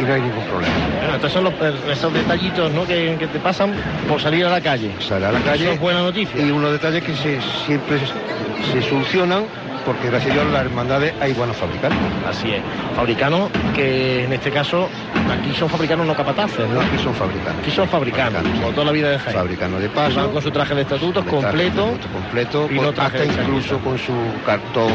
[0.03, 0.75] y no hay ningún problema.
[0.99, 1.55] Bueno, estos son los,
[1.91, 2.87] esos detallitos ¿no?
[2.87, 3.73] que, que te pasan
[4.09, 4.91] por salir a la calle.
[5.01, 6.41] Sale a la Eso calle es buena noticia.
[6.45, 9.45] y unos detalles que se, siempre se, se solucionan
[9.85, 11.99] porque gracias a Dios las hermandades hay buenos fabricantes.
[12.29, 12.63] Así es.
[12.97, 14.89] Fabricanos que en este caso
[15.31, 16.81] aquí son fabricanos no capataces, No, ¿no?
[16.81, 17.61] aquí son fabricantes.
[17.63, 19.37] Aquí son fabricanos, Fabricanos, como toda la vida de Jaén.
[19.37, 20.31] Fabricanos de Y van paso.
[20.33, 21.87] con su traje de estatutos completo.
[21.87, 24.13] de completo, y no traje hasta incluso con su
[24.47, 24.93] cartón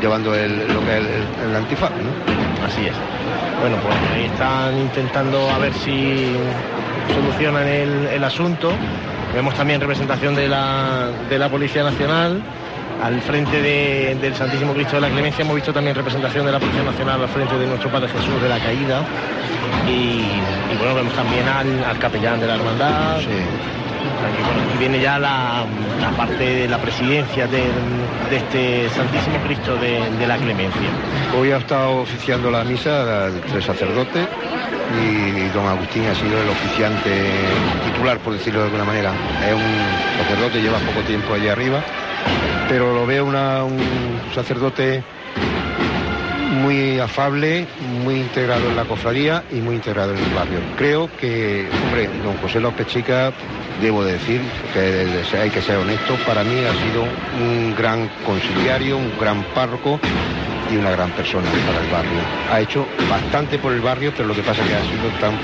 [0.00, 2.66] llevando el, lo que es el, el antifaz, ¿no?
[2.66, 2.94] Así es.
[3.60, 6.32] Bueno, pues ahí están intentando a ver si
[7.14, 8.70] solucionan el, el asunto.
[9.34, 12.40] Vemos también representación de la, de la Policía Nacional.
[13.02, 16.58] Al frente de- del Santísimo Cristo de la Clemencia hemos visto también representación de la
[16.58, 19.02] Policía Nacional al frente de nuestro Padre Jesús de la Caída.
[19.86, 19.92] Y,
[20.72, 23.18] y bueno, vemos también al, al capellán de la Hermandad.
[23.20, 23.26] Sí.
[23.26, 25.64] Aquí, bueno, aquí viene ya la,
[26.00, 27.64] la parte de la presidencia de,
[28.30, 30.88] este Santísimo Cristo de, de la Clemencia.
[31.38, 34.26] Hoy ha estado oficiando la misa de tres sacerdotes
[35.04, 37.10] y don Agustín ha sido el oficiante
[37.84, 39.12] titular, por decirlo de alguna manera.
[39.46, 41.82] Es un sacerdote, lleva poco tiempo allí arriba,
[42.68, 45.02] pero lo veo una- un sacerdote
[46.50, 50.60] muy afable, muy integrado en la cofradía y muy integrado en el barrio.
[50.76, 53.32] Creo que, hombre, don José López Chica,
[53.80, 54.40] debo decir
[54.72, 60.00] que hay que ser honesto, para mí ha sido un gran conciliario, un gran párroco
[60.70, 62.20] y una gran persona para el barrio.
[62.50, 65.34] Ha hecho bastante por el barrio, pero lo que pasa es que ha sido tan,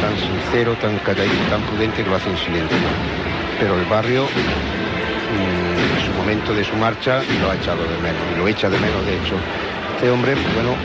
[0.00, 2.76] tan sincero, tan calladito, tan prudente que lo hace en silencio.
[3.58, 5.67] Pero el barrio, mm,
[6.28, 9.16] momento de su marcha, lo ha echado de menos, y lo echa de menos de
[9.16, 9.40] hecho.
[9.94, 10.76] Este hombre, pues bueno,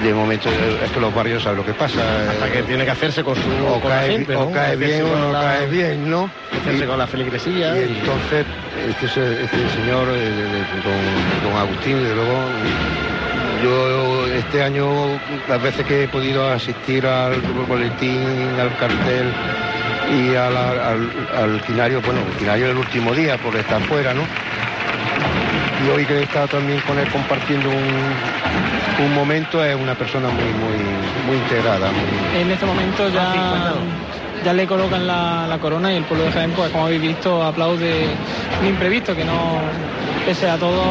[0.00, 2.30] de momento eh, es que los barrios saben lo que pasa.
[2.30, 4.50] Hasta eh, que tiene que hacerse con su o con la cae, gente, o ¿no?
[4.52, 6.30] cae bien o no la- cae bien, ¿no?
[6.60, 7.74] hacerse Y- con la feligresía.
[7.76, 8.46] y y- entonces,
[8.88, 10.30] este, este señor, eh,
[10.84, 12.38] don, don Agustín, desde luego,
[13.64, 14.86] yo este año,
[15.48, 19.26] las veces que he podido asistir al boletín, al cartel
[20.16, 24.22] y al, al quinario, bueno, el quinario el último día por estar fuera, ¿no?
[25.84, 28.32] Y hoy que he estado también con él compartiendo un,
[28.96, 30.78] un momento, es una persona muy, muy,
[31.22, 34.23] muy integrada, muy, En este momento Ah, sí, ya, cuéntanos.
[34.44, 37.42] Ya le colocan la, la corona y el pueblo de Jaén, pues como habéis visto,
[37.42, 38.06] aplaude
[38.60, 39.58] un imprevisto que no,
[40.26, 40.82] pese a todo,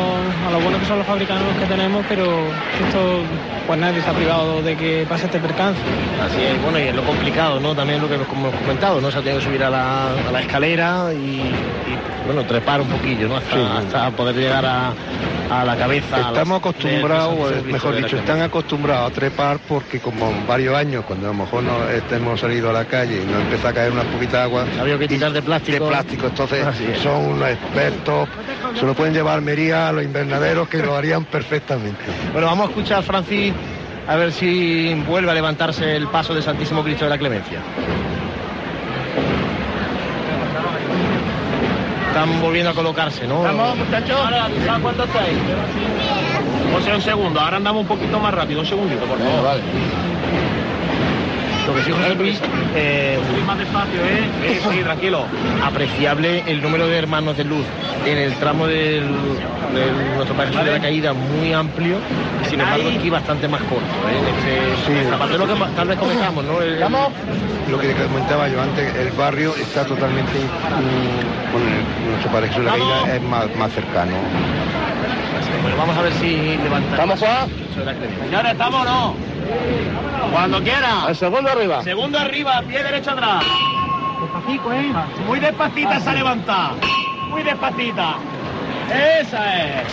[0.47, 3.19] a lo bueno que son los fabricanos que tenemos, pero esto,
[3.67, 5.79] pues nadie está privado de que pase este percance.
[6.25, 7.75] Así es, bueno, y es lo complicado, ¿no?
[7.75, 9.11] También lo que hemos hemos comentado, ¿no?
[9.11, 11.53] Se ha tenido que subir a la, a la escalera y, y,
[12.25, 13.37] bueno, trepar un poquillo, ¿no?
[13.37, 13.61] Hasta, Sí.
[13.77, 14.93] hasta poder llegar a,
[15.61, 16.15] a la cabeza.
[16.15, 21.05] a Estamos acostumbrados, mejor de dicho, están acostumbrados a trepar porque como en varios años,
[21.05, 21.77] cuando a lo mejor no
[22.15, 24.65] hemos salido a la calle y nos empieza a caer una poquita de agua.
[24.79, 25.83] Había que tirar de plástico.
[25.83, 26.65] De plástico, entonces
[27.03, 28.29] son unos expertos,
[28.79, 32.03] se lo pueden llevar a Almería a los invernaderos que lo harían perfectamente.
[32.31, 33.53] Bueno, vamos a escuchar, Francis,
[34.07, 37.59] a ver si vuelve a levantarse el paso del Santísimo Cristo de la Clemencia.
[42.13, 43.41] Están volviendo a colocarse, ¿no?
[43.41, 44.15] Vamos, muchachos.
[44.15, 45.35] Ahora, ¿sabes cuánto estáis?
[46.71, 47.39] José, un segundo.
[47.39, 48.59] Ahora andamos un poquito más rápido.
[48.59, 49.43] Un segundito, por favor.
[49.43, 49.63] vale.
[51.67, 52.39] Lo que sí, José Luis,
[52.75, 54.29] eh, más despacio, ¿eh?
[54.61, 55.25] Sí, sí, tranquilo.
[55.63, 57.65] apreciable el número de hermanos de luz
[58.05, 59.03] en el tramo del,
[59.73, 61.97] de nuestro Jesús de la Caída muy amplio
[62.45, 63.85] y sin embargo aquí bastante más corto.
[64.09, 64.17] ¿eh?
[64.19, 64.91] En este- Sí.
[64.91, 66.61] en esta parte de lo que tal vez comentamos, ¿no?
[66.61, 66.79] El-
[67.71, 72.63] Lo que comentaba yo antes, el barrio está totalmente mm, con el- nuestro Jesús de
[72.65, 74.11] la Caída es más, más cercano.
[75.61, 76.91] Bueno, vamos a ver si levanta.
[76.91, 77.47] ¿Estamos, Juan?
[78.25, 79.15] Señores, ¿estamos o no?
[80.31, 81.05] Cuando quiera.
[81.09, 81.83] El segundo arriba.
[81.83, 83.43] Segundo arriba, pie derecho atrás.
[84.21, 84.91] Despacito, ¿eh?
[85.27, 86.73] Muy despacita esa levantada.
[87.29, 88.15] Muy despacita.
[88.89, 89.87] Esa es.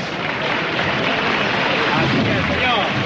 [1.96, 3.00] Así que, señor.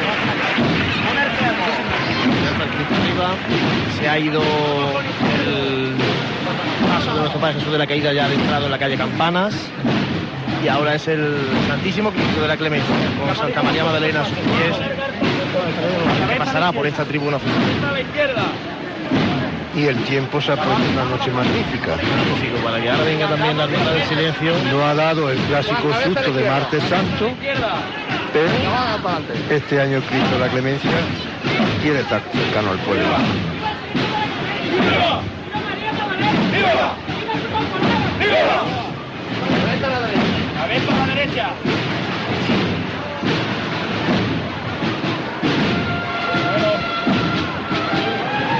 [2.77, 3.35] Cristo arriba,
[3.99, 5.95] se ha ido el
[6.89, 9.55] paso de nuestro Padre Jesús de la Caída ya adentrado en la calle Campanas
[10.65, 11.37] y ahora es el
[11.69, 14.77] Santísimo Cristo de la Clemencia con Santa María Magdalena a sus pies
[16.29, 18.05] que pasará por esta tribuna oficial.
[19.77, 21.97] Y el tiempo se aprecia una noche magnífica.
[21.97, 24.53] Magnífico, para que ahora venga también la ronda del silencio.
[24.71, 27.31] No ha dado el clásico susto de martes santo,
[28.33, 28.49] pero
[29.51, 30.91] este año el Cristo la Clemencia
[31.83, 33.05] quiere estar cercano al pueblo.
[40.55, 41.53] Cabeza a la derecha.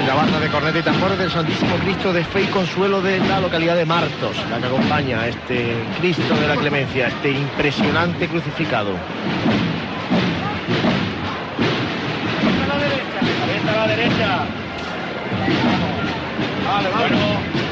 [0.07, 3.39] La banda de corneta y tambores del Santísimo Cristo de Fe y Consuelo de la
[3.39, 8.91] localidad de Martos, la que acompaña a este Cristo de la Clemencia, este impresionante crucificado.
[12.61, 13.19] A la derecha.
[13.71, 14.45] A la derecha.
[16.67, 17.64] Vale, bueno.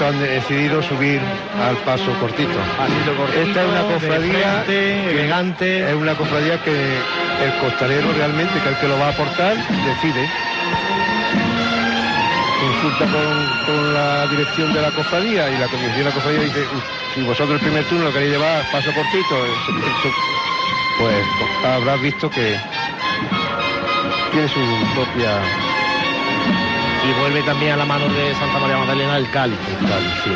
[0.00, 1.20] Esto han decidido subir
[1.62, 2.58] al paso cortito.
[2.78, 5.90] Pasito cortito, Esta es una cofradía frente, elegante.
[5.90, 6.96] Es una cofradía que
[7.44, 10.26] el costalero realmente, que el que lo va a aportar, decide.
[12.60, 16.60] Consulta con, con la dirección de la cofradía y la comisión de la cofradía dice,
[16.60, 16.80] "Uh,
[17.14, 20.14] si vosotros el primer turno lo queréis llevar paso cortito, eso- eso",
[20.98, 21.26] pues
[21.66, 22.56] habrás visto que
[24.32, 24.60] tiene su
[24.94, 25.40] propia
[27.02, 29.58] Y vuelve también a la mano de Santa María Magdalena el cáliz.
[29.88, 30.30] tal, sí.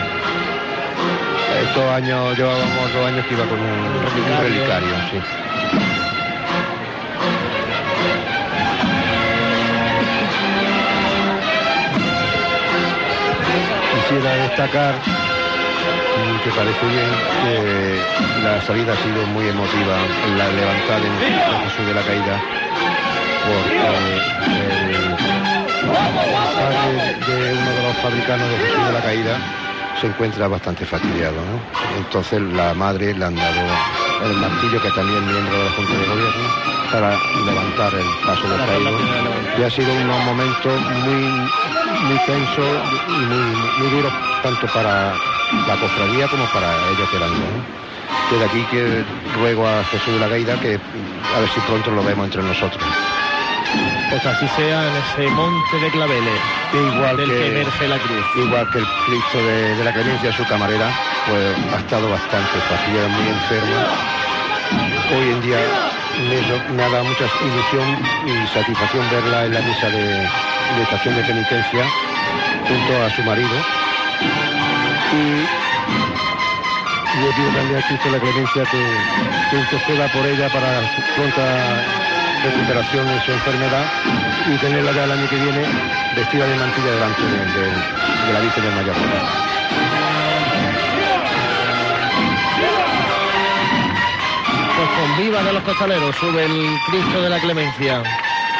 [1.63, 5.19] Estos años, llevábamos dos años que iba con un, un relicario, sí.
[13.95, 14.95] Quisiera destacar,
[16.17, 17.11] y que parece bien,
[17.43, 18.01] que
[18.43, 19.97] la salida ha sido muy emotiva
[20.27, 22.41] en la levantada en Cristo Jesús de la Caída,
[23.47, 23.79] porque
[24.99, 25.54] el
[25.93, 29.39] padre de uno de los fabricanos de Jesús de la Caída
[30.01, 31.61] se encuentra bastante fastidiado, ¿no?
[31.99, 33.61] Entonces la madre le han dado
[34.25, 36.49] el martillo, que también es miembro de la Junta de Gobierno,
[36.91, 37.11] para
[37.45, 38.91] levantar el paso del caído.
[39.59, 41.23] Y ha sido unos momentos muy,
[42.09, 42.67] muy tensos
[43.09, 44.13] y muy, muy duros
[44.43, 45.15] tanto para
[45.67, 47.85] la cofradía como para ellos que eran ¿no?
[48.31, 49.05] Desde aquí que
[49.39, 50.79] ruego a Jesús de la Gaida que
[51.35, 52.83] a ver si pronto lo vemos entre nosotros.
[54.11, 56.41] Pues así sea en ese monte de claveles
[56.73, 58.25] igual del que, que emerge la cruz.
[58.37, 60.93] Igual que el Cristo de, de la Clemencia, su camarera,
[61.27, 63.85] pues ha estado bastante fatiga, muy enferma.
[65.17, 65.59] Hoy en día
[66.29, 70.29] me, me ha dado mucha ilusión y satisfacción verla en la misa de,
[70.77, 71.85] de estación de penitencia
[72.69, 73.57] junto a su marido.
[75.13, 75.47] Y
[77.23, 78.81] yo pido también a Cristo de la Clemencia que,
[79.51, 81.83] que interceda por ella para su pronta
[82.45, 83.87] recuperación de su enfermedad
[84.47, 85.67] y tenerla ya el año que viene
[86.15, 87.31] vestida de mantilla delante de,
[87.61, 88.95] de- de la Virgen del Mayor.
[94.77, 98.03] Pues con viva de los costaleros sube el Cristo de la Clemencia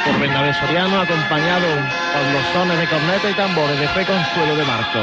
[0.05, 1.67] por Bernabé Soriano acompañado
[2.13, 5.01] por los sones de corneta y tambores de fe consuelo de Marto.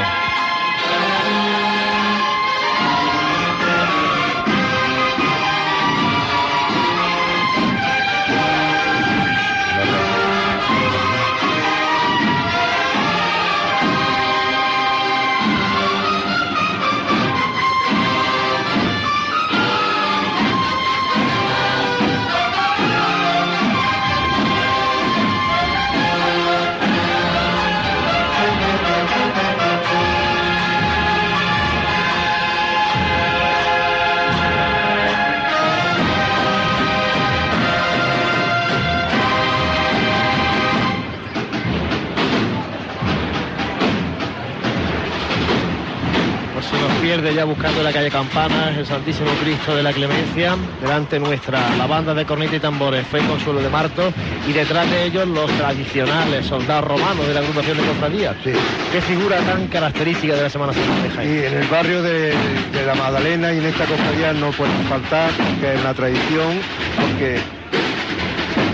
[47.22, 51.86] Pierde ya buscando la calle Campanas, el Santísimo Cristo de la Clemencia, delante nuestra la
[51.86, 54.12] banda de corneta y tambores Fe Consuelo de Marto
[54.48, 58.34] y detrás de ellos los tradicionales soldados romanos de la agrupación de cofradías.
[58.42, 58.50] Sí.
[58.90, 61.30] Qué figura tan característica de la Semana Santa de Jaén.
[61.30, 62.32] Y en el barrio de,
[62.72, 66.58] de la Magdalena y en esta cofradía no pueden faltar, que es la tradición,
[67.00, 67.38] porque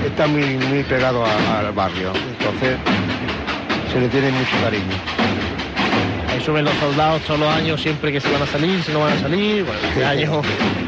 [0.06, 2.12] está muy, muy pegado a- al barrio.
[2.14, 2.78] Entonces
[3.92, 4.96] se le tiene mucho cariño.
[6.38, 9.00] Ahí suben los soldados todos los años, siempre que se van a salir, si no
[9.00, 9.64] van a salir.
[9.64, 10.40] Bueno, este año,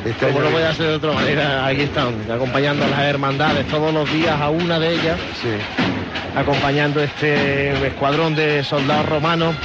[0.05, 3.01] Este como año- no voy a hacer de otra manera, aquí están, acompañando a las
[3.01, 5.19] hermandades todos los días a una de ellas.
[5.43, 5.49] Sí.
[6.37, 9.57] acompañando este escuadrón de soldados romanos,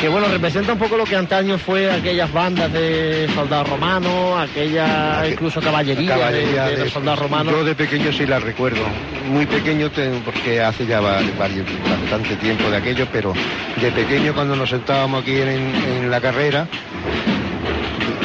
[0.00, 5.24] que bueno, representa un poco lo que antaño fue aquellas bandas de soldados romanos, aquella
[5.24, 6.30] Aqu- incluso caballería,
[6.68, 7.52] de- soldados romanos.
[7.52, 8.82] Yo de pequeño sí la recuerdo.
[9.26, 9.90] Muy pequeño
[10.24, 13.32] porque hace ya va- varios- bastante tiempo de aquello, pero
[13.80, 16.68] de pequeño cuando nos sentábamos aquí en, en la carrera,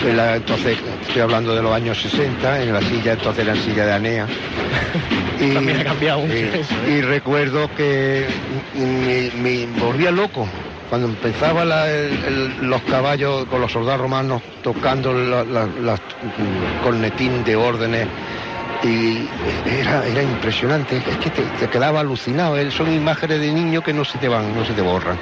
[0.08, 3.62] en la- entonces estoy hablando de los años 60, en la silla, entonces era en
[3.64, 4.28] silla de Anea.
[5.42, 6.92] Y, También ha cambiado mucho y- eso, ¿eh?
[6.98, 8.28] y recuerdo que
[8.76, 10.48] me, me volvía loco
[10.94, 16.84] cuando empezaba la- el- los caballos con los soldados romanos tocando la- la- las mm,
[16.84, 18.08] cornetín de órdenes
[18.84, 19.28] y
[19.66, 23.92] era, era impresionante, es que te, te quedaba alucinado, eh, son imágenes de niños que
[23.92, 25.18] no se te van, no se te borran.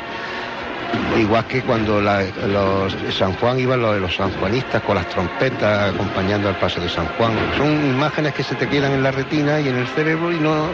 [1.18, 6.48] Igual que cuando la- los San Juan iban los, los sanjuanistas con las trompetas acompañando
[6.50, 7.34] al paso de San Juan.
[7.58, 10.68] Son imágenes que se te quedan en la retina y en el cerebro y no,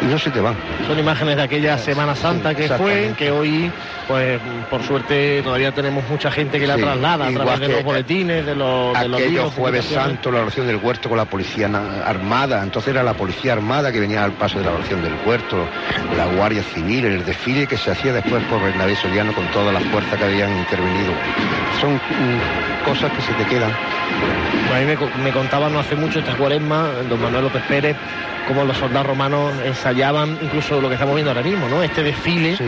[0.00, 0.56] y no se te van.
[0.86, 3.70] Son imágenes de aquella Semana Santa que fue, que hoy,
[4.06, 4.40] pues
[4.70, 8.46] por suerte, todavía tenemos mucha gente que la Sí, traslada a través de los boletines,
[8.46, 11.66] de los, de los libros, jueves santo, la oración del huerto con la policía
[12.04, 12.62] armada.
[12.62, 15.56] Entonces era la policía armada que venía al paso de la oración del huerto,
[16.16, 19.80] la guardia civil, el desfile que se hacía después por Bernabé Soriano con toda la
[19.80, 21.12] fuerza que habían intervenido.
[21.80, 23.70] Son mm, cosas que se te quedan.
[24.74, 27.96] A mí me, me contaba no hace mucho esta cuaresma, don Manuel López Pérez,
[28.48, 31.82] cómo los soldados romanos ensayaban incluso lo que estamos viendo ahora mismo, ¿no?
[31.82, 32.64] Este desfile Sí.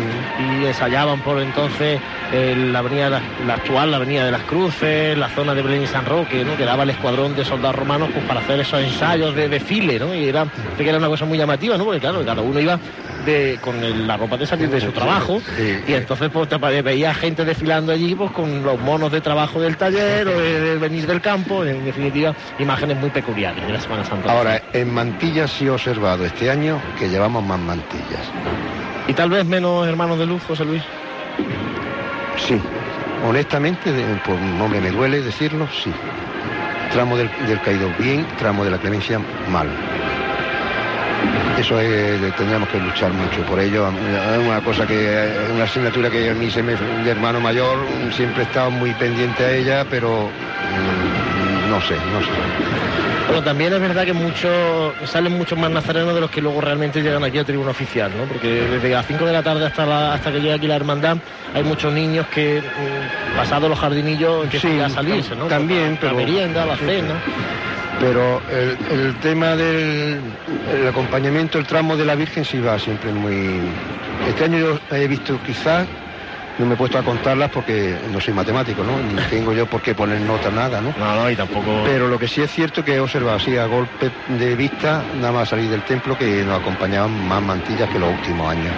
[0.60, 2.00] y ensayaban por entonces
[2.32, 5.82] eh, la avenida, la, la actual, la avenida de las Cruces, la zona de Belén
[5.82, 6.56] y San Roque, ¿no?
[6.56, 10.14] Que daba el escuadrón de soldados romanos pues para hacer esos ensayos de desfile, ¿no?
[10.14, 10.46] Y era,
[10.78, 11.84] que era una cosa muy llamativa, ¿no?
[11.84, 12.78] Porque claro, cada uno iba
[13.26, 15.82] de, con el- la ropa de salir de su trabajo Sí.
[15.88, 19.76] y entonces pues te veía gente desfilando allí pues con los monos de trabajo del
[19.76, 24.04] taller o de, de venir del campo, en definitiva, imágenes muy peculiares de la Semana
[24.04, 24.32] Santa.
[24.32, 28.32] Ahora, en mantillas sí he observado este año que llevamos más mantillas.
[29.08, 30.82] Y tal vez menos hermanos de luz, José Luis.
[32.38, 32.60] Sí,
[33.26, 33.92] honestamente,
[34.24, 35.92] pues, hombre, me duele decirlo, sí.
[36.92, 39.20] Tramo del, del caído bien, tramo de la clemencia
[39.50, 39.68] mal.
[41.59, 43.88] Eso es, de- tendremos que luchar mucho por ello.
[43.88, 47.78] Es una cosa que, una asignatura que a mí se me, de hermano mayor,
[48.12, 52.28] siempre he estado muy pendiente a ella, pero mm, no sé, no sé.
[53.26, 57.00] Bueno, también es verdad que muchos salen muchos más nazarenos de los que luego realmente
[57.02, 58.24] llegan aquí a tribuna oficial, ¿no?
[58.24, 61.16] Porque desde las 5 de la tarde hasta la- hasta que llega aquí la hermandad
[61.54, 65.46] hay muchos niños que mm, pasados los jardinillos empiezan Sí, a salirse, ¿no?
[65.46, 67.14] también, la, pero- la merienda, la cena.
[68.01, 70.20] Pero el, el tema del
[70.72, 73.61] el acompañamiento, el tramo de la Virgen sí va siempre muy...
[74.28, 75.86] Este año yo he visto quizás,
[76.59, 78.99] no me he puesto a contarlas porque no soy matemático, ¿no?
[78.99, 80.94] Ni tengo yo por qué poner nota, nada, ¿no?
[80.99, 81.82] No, no, y tampoco.
[81.84, 85.32] Pero lo que sí es cierto que he observado así a golpe de vista, nada
[85.32, 88.72] más salir del templo, que nos acompañaban más mantillas que los últimos años.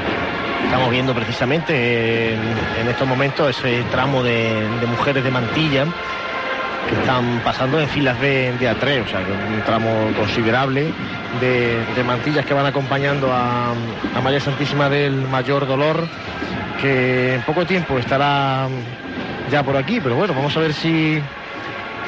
[0.64, 2.40] Estamos viendo precisamente en,
[2.80, 5.86] en estos momentos ese tramo de, de mujeres de mantilla
[6.86, 10.94] que están pasando en filas de, de A3, o sea, un tramo considerable
[11.40, 16.08] de, de mantillas que van acompañando a, a María Santísima del Mayor Dolor,
[16.80, 18.68] que en poco tiempo estará
[19.50, 21.20] ya por aquí, pero bueno, vamos a ver si,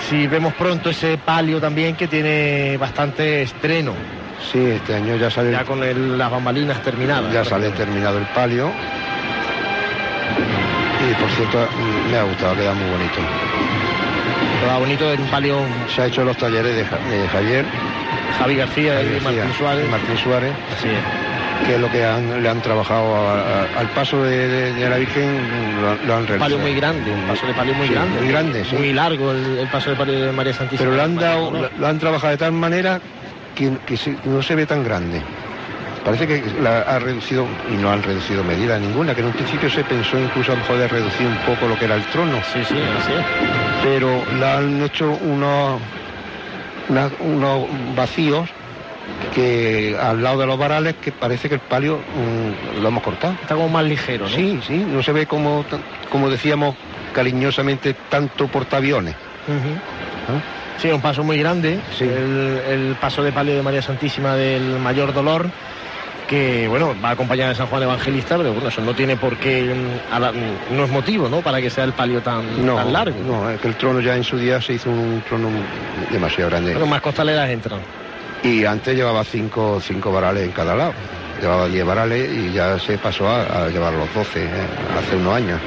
[0.09, 3.93] si vemos pronto ese palio también que tiene bastante estreno,
[4.51, 7.31] Sí, este año ya sale, ya con el- las bambalinas terminadas.
[7.31, 8.71] ya sale terminado el palio.
[11.07, 11.69] Y por cierto,
[12.11, 13.21] me ha gustado, queda muy bonito.
[14.63, 17.67] Lo bonito del palio Se ha hecho los talleres de, Ja- de Javier,
[18.39, 19.87] Javi García y Martín Suárez.
[19.87, 21.03] y Martín Suárez, Así es.
[21.67, 24.89] que es lo que han- le han trabajado a- a- al paso de, de- de
[24.89, 26.39] la Virgen, lo, lo han Un realizado.
[26.39, 28.19] palio muy grande, un paso de palio muy Sí, grande.
[28.19, 28.77] Muy grande, sí.
[28.77, 30.85] Muy largo el, el paso de palio de María Santísima.
[30.89, 31.71] Pero lo han, del dado, Mayor Dolor.
[31.75, 33.01] lo, lo han trabajado de tal manera
[33.55, 35.23] que, que se- no se ve tan grande.
[36.05, 39.69] Parece que la ha reducido, y no han reducido medida ninguna, que en un principio
[39.69, 42.43] se pensó incluso a lo mejor de reducir un poco lo que era el trono,
[42.43, 43.25] Sí, sí, así es.
[43.83, 45.81] pero la han hecho unos,
[46.89, 48.49] una- unos vacíos
[49.35, 53.35] que al lado de los varales que parece que el palio mm, lo hemos cortado.
[53.43, 54.35] Está como más ligero, ¿no?
[54.35, 55.65] Sí, sí, no se ve como,
[56.09, 56.77] como decíamos
[57.13, 59.15] cariñosamente tanto portaaviones.
[59.47, 60.33] Ujú.
[60.33, 60.43] ¿no?
[60.79, 61.79] Sí, un paso muy grande.
[61.97, 62.05] Sí.
[62.05, 65.51] El, el paso de palio de María Santísima del Mayor Dolor,
[66.31, 69.65] que bueno, va acompañada de San Juan Evangelista, pero bueno, eso no tiene por qué,
[69.65, 71.41] mm, mm, no es motivo, ¿no?
[71.43, 73.19] Para que sea el palio tan, No, tan largo.
[73.27, 75.49] no, es que el trono ya en su día se hizo un trono
[76.13, 76.73] demasiado grande.
[76.73, 77.81] Pero más costaleras entran.
[78.45, 80.93] Y antes llevaba cinco, cinco varales en cada lado.
[81.41, 84.49] Llevaba 10 varales y ya se pasó a, a llevar los 12 eh,
[84.99, 85.59] hace unos años.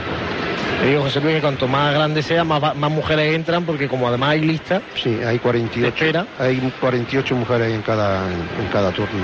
[0.80, 4.08] Te digo, José Luis, que cuanto más grande sea, más, más mujeres entran, porque como
[4.08, 6.26] además hay listas, Sí, hay 48, espera?
[6.40, 9.24] hay 48 mujeres en cada, en cada turno.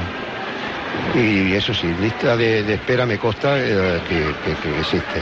[1.15, 5.21] Y eso sí, lista de, de espera me consta eh, que, que- que existe.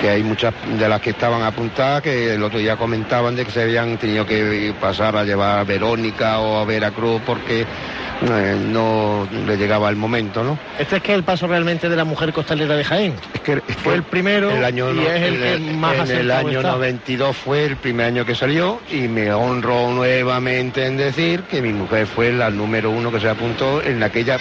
[0.00, 3.50] Que hay muchas de las que estaban apuntadas que el otro día comentaban de que
[3.50, 9.26] se habían tenido que pasar a llevar a Verónica o a Veracruz porque eh, no
[9.46, 10.58] le llegaba el momento, ¿no?
[10.78, 13.14] este es que es el paso realmente de la mujer costalera de Jaén.
[13.34, 16.10] Es que, es Fue el primero el año y no- es el en que más
[16.10, 16.72] en el año está.
[16.72, 21.72] 92 fue el primer año que salió y me honro nuevamente en decir que mi
[21.72, 24.38] mujer fue la número uno que se apuntó en aquella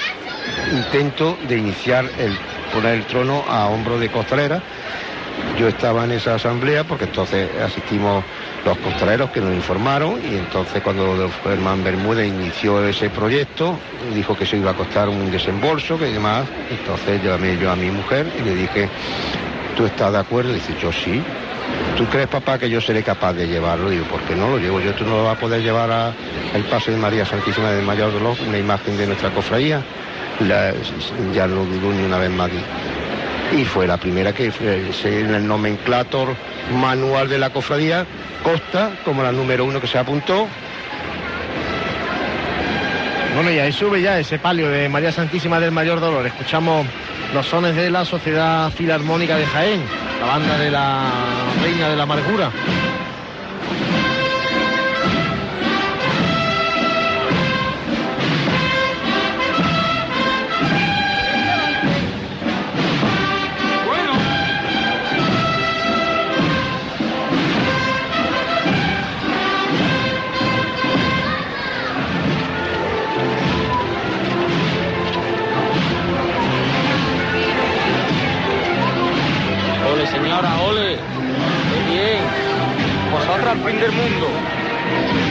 [0.72, 2.38] intento de iniciar el
[2.74, 4.62] poner el trono a hombro de costalera.
[5.60, 8.24] Yo estaba en esa asamblea porque entonces asistimos
[8.66, 13.78] los costaleros que nos informaron y entonces cuando Germán Bermúdez inició ese proyecto
[14.14, 17.90] dijo que se iba a costar un desembolso que demás entonces llamé yo a mi
[17.90, 18.90] mujer y le dije
[19.76, 20.54] ¿tú estás de acuerdo?
[20.54, 21.22] Dice yo sí
[21.98, 23.90] ¿Tú crees, papá, que yo seré capaz de llevarlo?
[23.90, 24.80] Digo, ¿por qué no lo llevo?
[24.80, 26.14] Yo tú no lo vas a poder llevar a
[26.54, 29.82] el paso de María Santísima del Mayor Dolor, una imagen de nuestra cofradía.
[31.34, 32.50] Ya no dudó ni una vez más.
[33.56, 34.52] Y fue la primera que
[35.04, 36.36] en el nomenclator
[36.76, 38.06] manual de la cofradía
[38.42, 40.48] consta como la número uno que se apuntó.
[43.36, 46.26] Bueno, y ahí sube ya ese palio de María Santísima del Mayor Dolor.
[46.26, 46.86] Escuchamos
[47.34, 49.82] los sones de la Sociedad Filarmónica de Jaén,
[50.20, 51.10] la banda de la
[51.64, 52.52] Reina de la Amargura.
[83.44, 84.28] Al fin del mundo.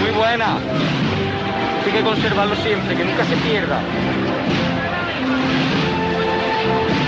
[0.00, 0.58] Muy buena.
[1.84, 3.80] Hay que conservarlo siempre, que nunca se pierda.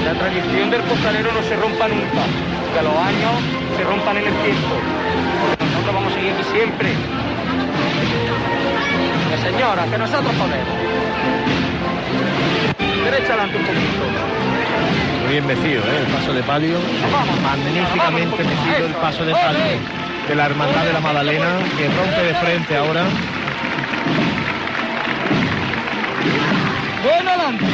[0.04, 2.24] La tradición del costalero no se rompa nunca.
[2.74, 3.32] Que los años
[3.76, 4.74] se rompan en el tiempo.
[5.40, 6.88] Porque nosotros vamos a seguir aquí siempre.
[9.30, 10.74] Que señora, que nosotros podemos.
[13.04, 14.04] Derecha adelante un poquito.
[15.22, 16.00] Muy bien mecido, ¿eh?
[16.00, 16.78] el paso de palio.
[17.12, 20.03] Vamos, Magníficamente vamos, mecido el paso de palio.
[20.28, 23.04] De la Hermandad de la Magdalena, que rompe de frente ahora.
[27.02, 27.64] Bueno, adelante.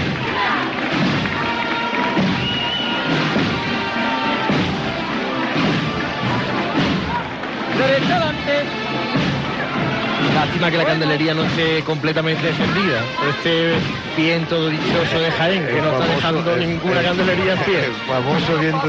[7.78, 8.52] Derecha adelante.
[10.34, 13.74] Lástima que la candelería no esté completamente encendida este
[14.16, 17.84] viento dichoso de Jaén, que no está dejando ninguna candelería en pie.
[17.84, 18.88] El famoso viento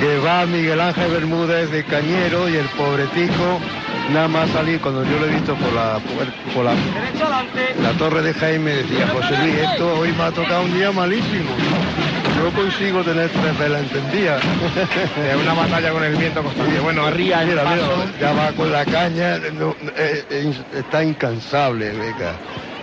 [0.00, 3.60] que va Miguel Ángel Bermúdez de Cañero y el pobretico
[4.12, 5.98] nada más salir cuando yo lo he visto por la
[6.54, 7.74] por la, Derecha adelante.
[7.82, 11.50] la torre de Jaime decía José Luis esto hoy me ha tocado un día malísimo
[12.38, 14.42] no consigo tener tres velas encendidas
[15.28, 16.78] Es una batalla con el viento constante.
[16.80, 17.42] Bueno, arriba
[18.20, 22.34] ya va con la caña no, eh, eh, está incansable Beca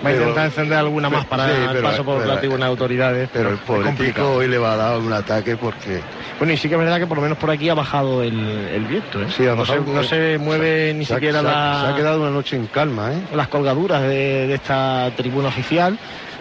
[0.03, 3.29] Va a intentar encender alguna más para Sí, el paso por la tribuna de autoridades.
[3.31, 4.33] pero el complicado.
[4.33, 6.05] hoy le va a dar un ataque porque
[6.37, 8.67] Bueno, y sí que es verdad que por lo menos por aquí ha bajado el,
[8.71, 9.21] el viento.
[9.21, 9.27] ¿eh?
[9.29, 12.31] Sí, no, se, no se mueve ni se siquiera ha- la- se ha quedado una
[12.31, 13.23] noche en calma ¿eh?
[13.31, 15.97] las colgaduras de, de esta tribuna oficial.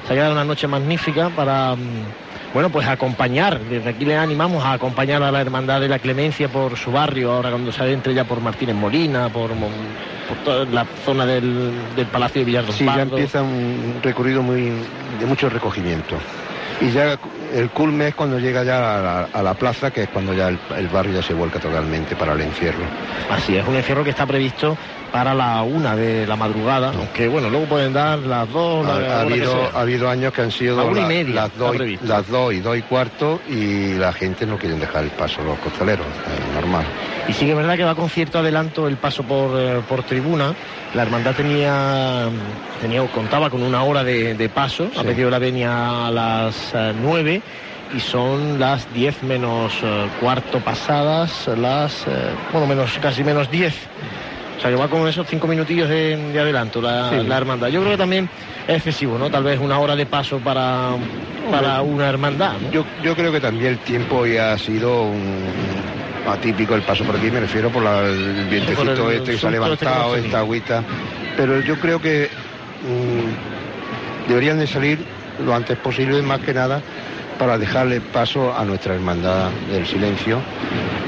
[0.06, 2.14] Se ha quedado una noche magnífica para, mm,
[2.52, 3.60] bueno, pues acompañar.
[3.60, 7.32] Desde aquí le animamos a acompañar a la Hermandad de la Clemencia por su barrio,
[7.32, 12.06] ahora cuando se adentre ya por Martínez Molina, por, por toda la zona del, del
[12.06, 14.72] Palacio de Villar Sí, ya empieza un recorrido muy
[15.18, 16.16] de mucho recogimiento.
[16.82, 17.16] Y ya
[17.54, 20.48] el culme es cuando llega ya a la, a la plaza, que es cuando ya
[20.48, 22.82] el, el barrio ya se vuelca totalmente para el encierro.
[23.30, 24.76] Así es, un encierro que está previsto
[25.12, 28.96] para la una de la madrugada, aunque bueno, luego pueden dar las dos, la Ha,
[28.96, 31.34] ha hora que habido, ha habido años que han sido La una y la- media
[31.34, 35.04] las, dos, y- las dos y dos y cuarto y la gente no quieren dejar
[35.04, 36.08] el paso los costaleros,
[36.62, 36.86] normal.
[37.26, 40.02] Y sí que es verdad que va con cierto adelanto el paso por, eh, por
[40.04, 40.54] tribuna.
[40.94, 42.28] La hermandad tenía,
[42.80, 45.06] tenía contaba con una hora de, de paso, ha Sí.
[45.06, 47.42] pedido la venia a las eh, 9
[47.94, 52.10] y son las 10 menos eh, cuarto pasadas, las, eh,
[52.52, 53.74] bueno, menos, casi menos 10.
[54.58, 57.26] O sea que va con esos cinco minutillos de, de adelanto la, Sí.
[57.26, 57.68] la hermandad.
[57.68, 58.28] Yo creo que también
[58.68, 59.28] es excesivo, ¿no?
[59.28, 60.94] Tal vez una hora de paso para,
[61.50, 62.58] para una hermandad.
[62.60, 62.70] ¿no?
[62.70, 65.52] Yo, yo creo que también el tiempo ya ha sido un,
[66.28, 69.38] atípico el paso por aquí, me refiero por la- el vientecito Por el este que
[69.38, 70.82] se ha levantado, esta agüita.
[71.36, 72.28] Pero yo creo que
[72.82, 74.98] mm, deberían de salir
[75.44, 76.80] lo antes posible, más que nada,
[77.38, 80.40] para dejarle paso a nuestra hermandad del silencio,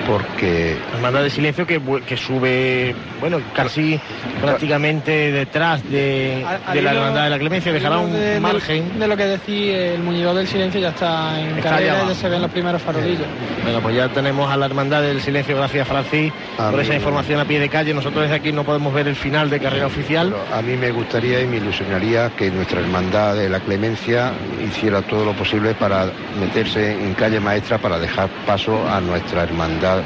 [0.06, 3.98] porque Hermandad de Silencio que, que sube, bueno, casi
[4.40, 8.98] prácticamente detrás de, de la Hermandad de la Clemencia, dejará un de- margen.
[8.98, 12.14] De, lo que decís, el muñidor del silencio ya está en Está carrera y ya
[12.14, 13.26] se ven los primeros farolillos.
[13.62, 17.44] Bueno, pues ya tenemos a la Hermandad del Silencio, gracias Francis por esa información a
[17.46, 17.94] pie de calle.
[17.94, 20.34] Nosotros desde aquí no podemos ver el final de carrera oficial.
[20.52, 24.32] A mí me gustaría y me ilusionaría que nuestra hermandad de la clemencia
[24.66, 30.02] hiciera todo lo posible para meterse en calle maestra para dejar paso a nuestra hermandad,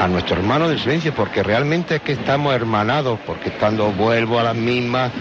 [0.00, 4.44] a nuestro hermano del silencio, porque realmente es que estamos hermanados, porque estando vuelvo a
[4.44, 5.12] las mismas,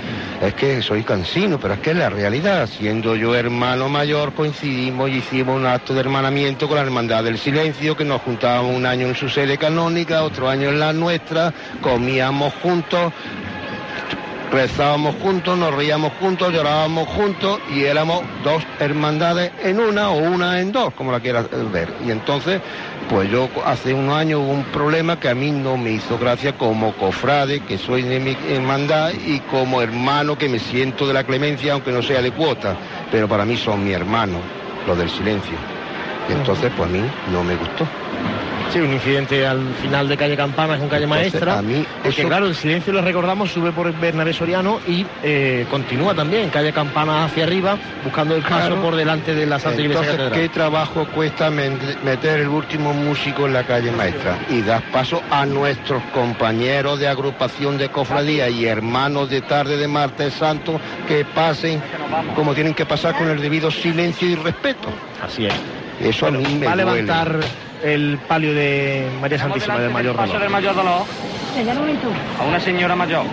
[0.42, 2.68] es que soy cansino, pero es que es la realidad.
[2.68, 7.38] Siendo yo hermano mayor, coincidimos y hicimos un acto de hermanamiento con la hermandad del
[7.38, 11.54] silencio, que nos juntábamos un año en su sede canónica, otro año en la nuestra,
[11.82, 13.14] comíamos juntos,
[14.54, 20.62] rezábamos juntos, nos reíamos juntos, llorábamos juntos y éramos dos hermandades en una o una
[20.62, 21.92] en dos, como la quieras ver.
[22.06, 22.62] Y entonces,
[23.10, 26.54] pues yo hace unos años hubo un problema que a mí no me hizo gracia
[26.54, 31.24] como cofrade, que soy de mi hermandad, y como hermano que me siento de la
[31.24, 32.76] clemencia, aunque no sea de cuota,
[33.12, 34.38] pero para mí son mi hermano,
[34.86, 35.58] los del silencio.
[36.30, 37.02] Y entonces, pues a mí
[37.32, 37.88] no me gustó.
[38.74, 41.60] Sí, un incidente al final de calle Campana con calle Entonces, maestra.
[41.60, 45.68] a mí porque eso- claro, el silencio lo recordamos, sube por Bernabé Soriano y eh,
[45.70, 48.82] continúa también calle Campana hacia arriba, buscando el paso Claro.
[48.82, 50.42] por delante de la Santa Iglesia Entonces, Catedral.
[50.42, 54.40] ¿qué trabajo cuesta meter el último músico en la calle maestra?
[54.50, 59.88] Y das paso a nuestros compañeros de agrupación de cofradía y hermanos de tarde de
[59.88, 61.80] martes santo que pasen
[62.36, 64.90] como tienen que pasar con el debido silencio y respeto.
[65.22, 65.54] Así es.
[66.00, 67.40] Eso a mí me Va a levantar
[67.84, 70.42] el palio de María Santísima del Mayor paso Dolor.
[70.42, 71.04] del mayor dolor
[72.40, 73.26] a una señora mayor.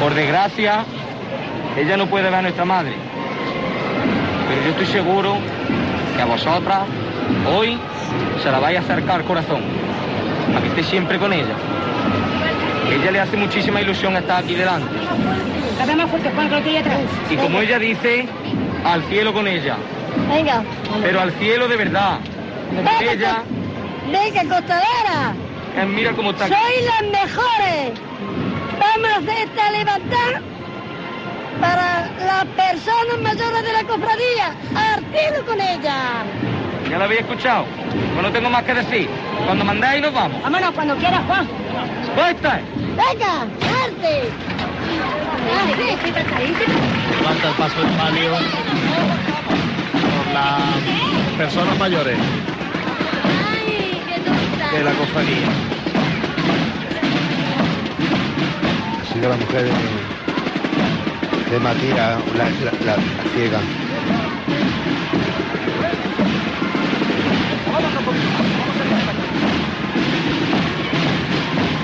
[0.00, 0.84] Por desgracia,
[1.76, 2.92] ella no puede ver a nuestra madre.
[4.48, 5.36] Pero yo estoy seguro
[6.16, 6.80] que a vosotras
[7.52, 7.78] hoy
[8.42, 9.62] se la vais a acercar al corazón.
[10.56, 11.54] A que esté siempre con ella.
[12.90, 14.88] Ella le hace muchísima ilusión estar aquí delante.
[17.30, 18.26] Y como ella dice,
[18.84, 19.76] al cielo con ella.
[20.28, 20.62] Venga.
[21.02, 22.18] Pero al cielo de verdad.
[22.70, 25.34] Venga, Ella, co- venga, costalera.
[25.76, 26.46] eh, mira cómo está.
[26.48, 27.92] Soy las mejores.
[28.78, 30.42] Vamos a hacer esta levantar
[31.60, 34.54] para las personas mayores de la cofradía.
[34.94, 36.24] Artilo con ella.
[36.90, 37.64] Ya lo había escuchado.
[38.14, 39.08] Pues no tengo más que decir.
[39.46, 40.42] Cuando mandáis nos vamos.
[40.42, 41.48] Vámonos cuando quieras, Juan.
[42.14, 42.60] ¡Puesta!
[42.96, 43.42] Venga,
[43.84, 44.30] arte.
[47.20, 48.30] Levanta el paso del palio
[49.92, 52.16] por las personas mayores
[54.70, 55.48] de la cofradía.
[59.00, 60.08] Ha sido la mujer de,
[61.50, 63.60] de Matías, la, la- la- la ciega.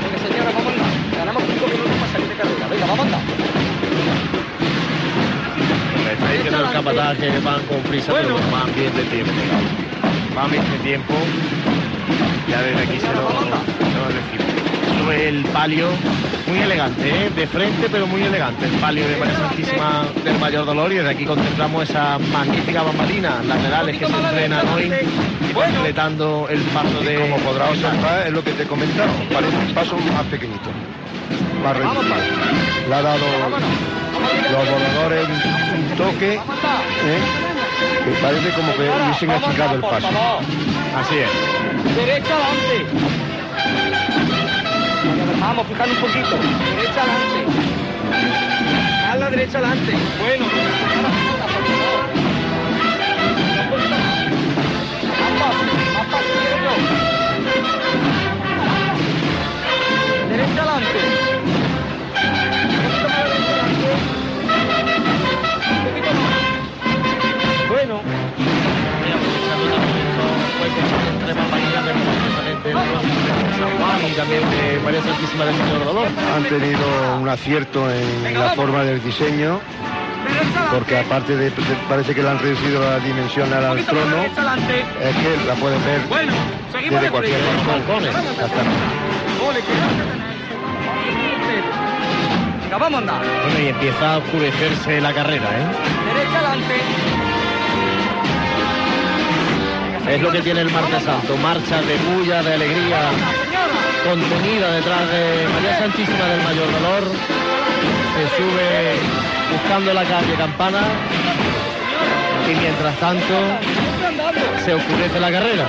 [0.00, 0.92] Venga, señora, vamos a andar.
[1.16, 2.68] Ganamos cinco minutos para salir de carrera.
[2.68, 3.20] Venga, vamos a andar.
[6.04, 8.50] Me está diciendo el capataz que van con prisa, pero Bueno.
[8.50, 9.32] van bien de tiempo.
[10.34, 11.14] Van bien de tiempo.
[12.48, 15.88] Ya desde aquí se lo, se lo el palio,
[16.46, 17.30] muy elegante, ¿eh?
[17.34, 18.66] de frente, pero muy elegante.
[18.66, 23.42] El palio de María Santísima del Mayor Dolor y desde aquí contemplamos esa magnífica bambalina,
[23.46, 24.92] laterales que se entrenan hoy,
[25.52, 27.20] completando el paso de...
[27.20, 30.70] Como podrá observar, es lo que te he comentado, parece un paso más pequeñito,
[31.62, 32.14] más reducido.
[32.88, 33.26] Le ha dado
[34.52, 37.20] los voladores un, un toque, ¿eh?
[38.04, 40.08] que parece como que hubiesen achicado el paso.
[40.96, 41.63] Así es.
[41.96, 42.86] Derecha adelante.
[45.40, 46.36] Vamos, fijando un poquito.
[46.76, 47.40] Derecha adelante.
[49.10, 49.92] A la derecha adelante.
[50.20, 50.44] Bueno.
[60.30, 61.33] Derecha adelante.
[74.06, 76.08] Y también de María Santísima del Dolor.
[76.34, 79.60] Han tenido un acierto en la forma del diseño,
[80.70, 81.50] porque aparte de,
[81.88, 84.30] parece que le han reducido la dimensión al, al trono, es
[85.16, 86.32] que la pueden ver Bueno,
[86.72, 88.04] desde de cualquier balcón.
[92.78, 96.14] Bueno, y empieza a oscurecerse la carrera, ¿eh?
[96.14, 97.13] Derecha adelante.
[100.08, 103.10] Es lo que tiene el martes santo, marcha de bulla, de alegría,
[104.04, 107.04] contenida detrás de María Santísima del Mayor Dolor.
[108.14, 108.94] Se sube
[109.50, 110.82] buscando la calle Campana
[112.50, 113.34] y mientras tanto
[114.64, 115.66] se oscurece la carrera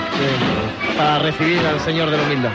[0.97, 2.51] para recibir al Señor de la Humildad.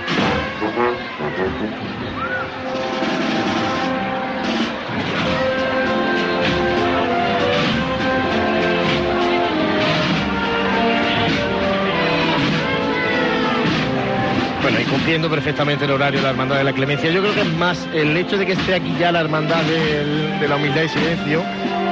[14.70, 17.10] Bueno, y cumpliendo perfectamente el horario de la Hermandad de la Clemencia.
[17.10, 20.46] Yo creo que es más el hecho de que esté aquí ya la Hermandad de
[20.48, 21.42] la Humildad y Silencio,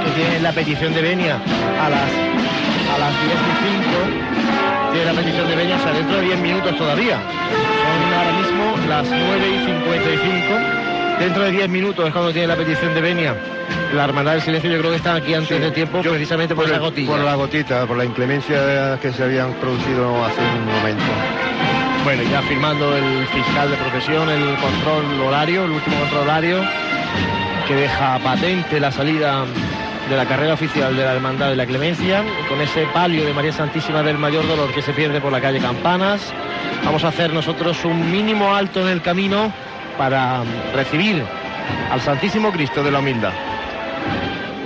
[0.04, 2.08] que tiene la petición de venia a las,
[2.94, 6.38] a las 10 y 5, tiene la petición de venia, o sea, dentro de 10
[6.38, 7.18] minutos todavía.
[7.18, 11.18] Son ahora mismo las 9 y 55.
[11.18, 13.34] Dentro de 10 minutos es cuando tiene la petición de venia.
[13.92, 16.74] La Hermandad del Silencio yo creo que están aquí antes de tiempo precisamente por, esa
[16.76, 17.10] el- gotilla.
[17.10, 21.02] por la gotita, por la inclemencia que se habían producido hace un momento.
[22.04, 26.60] Bueno, ya firmando el fiscal de profesión el control horario, el último control horario,
[27.66, 29.44] que deja patente la salida
[30.08, 33.52] de la carrera oficial de la Hermandad de la Clemencia, con ese palio de María
[33.52, 36.32] Santísima del Mayor Dolor que se pierde por la calle Campanas.
[36.84, 39.52] Vamos a hacer nosotros un mínimo alto en el camino
[39.98, 40.42] para
[40.74, 41.22] recibir
[41.90, 43.47] al Santísimo Cristo de la Humildad.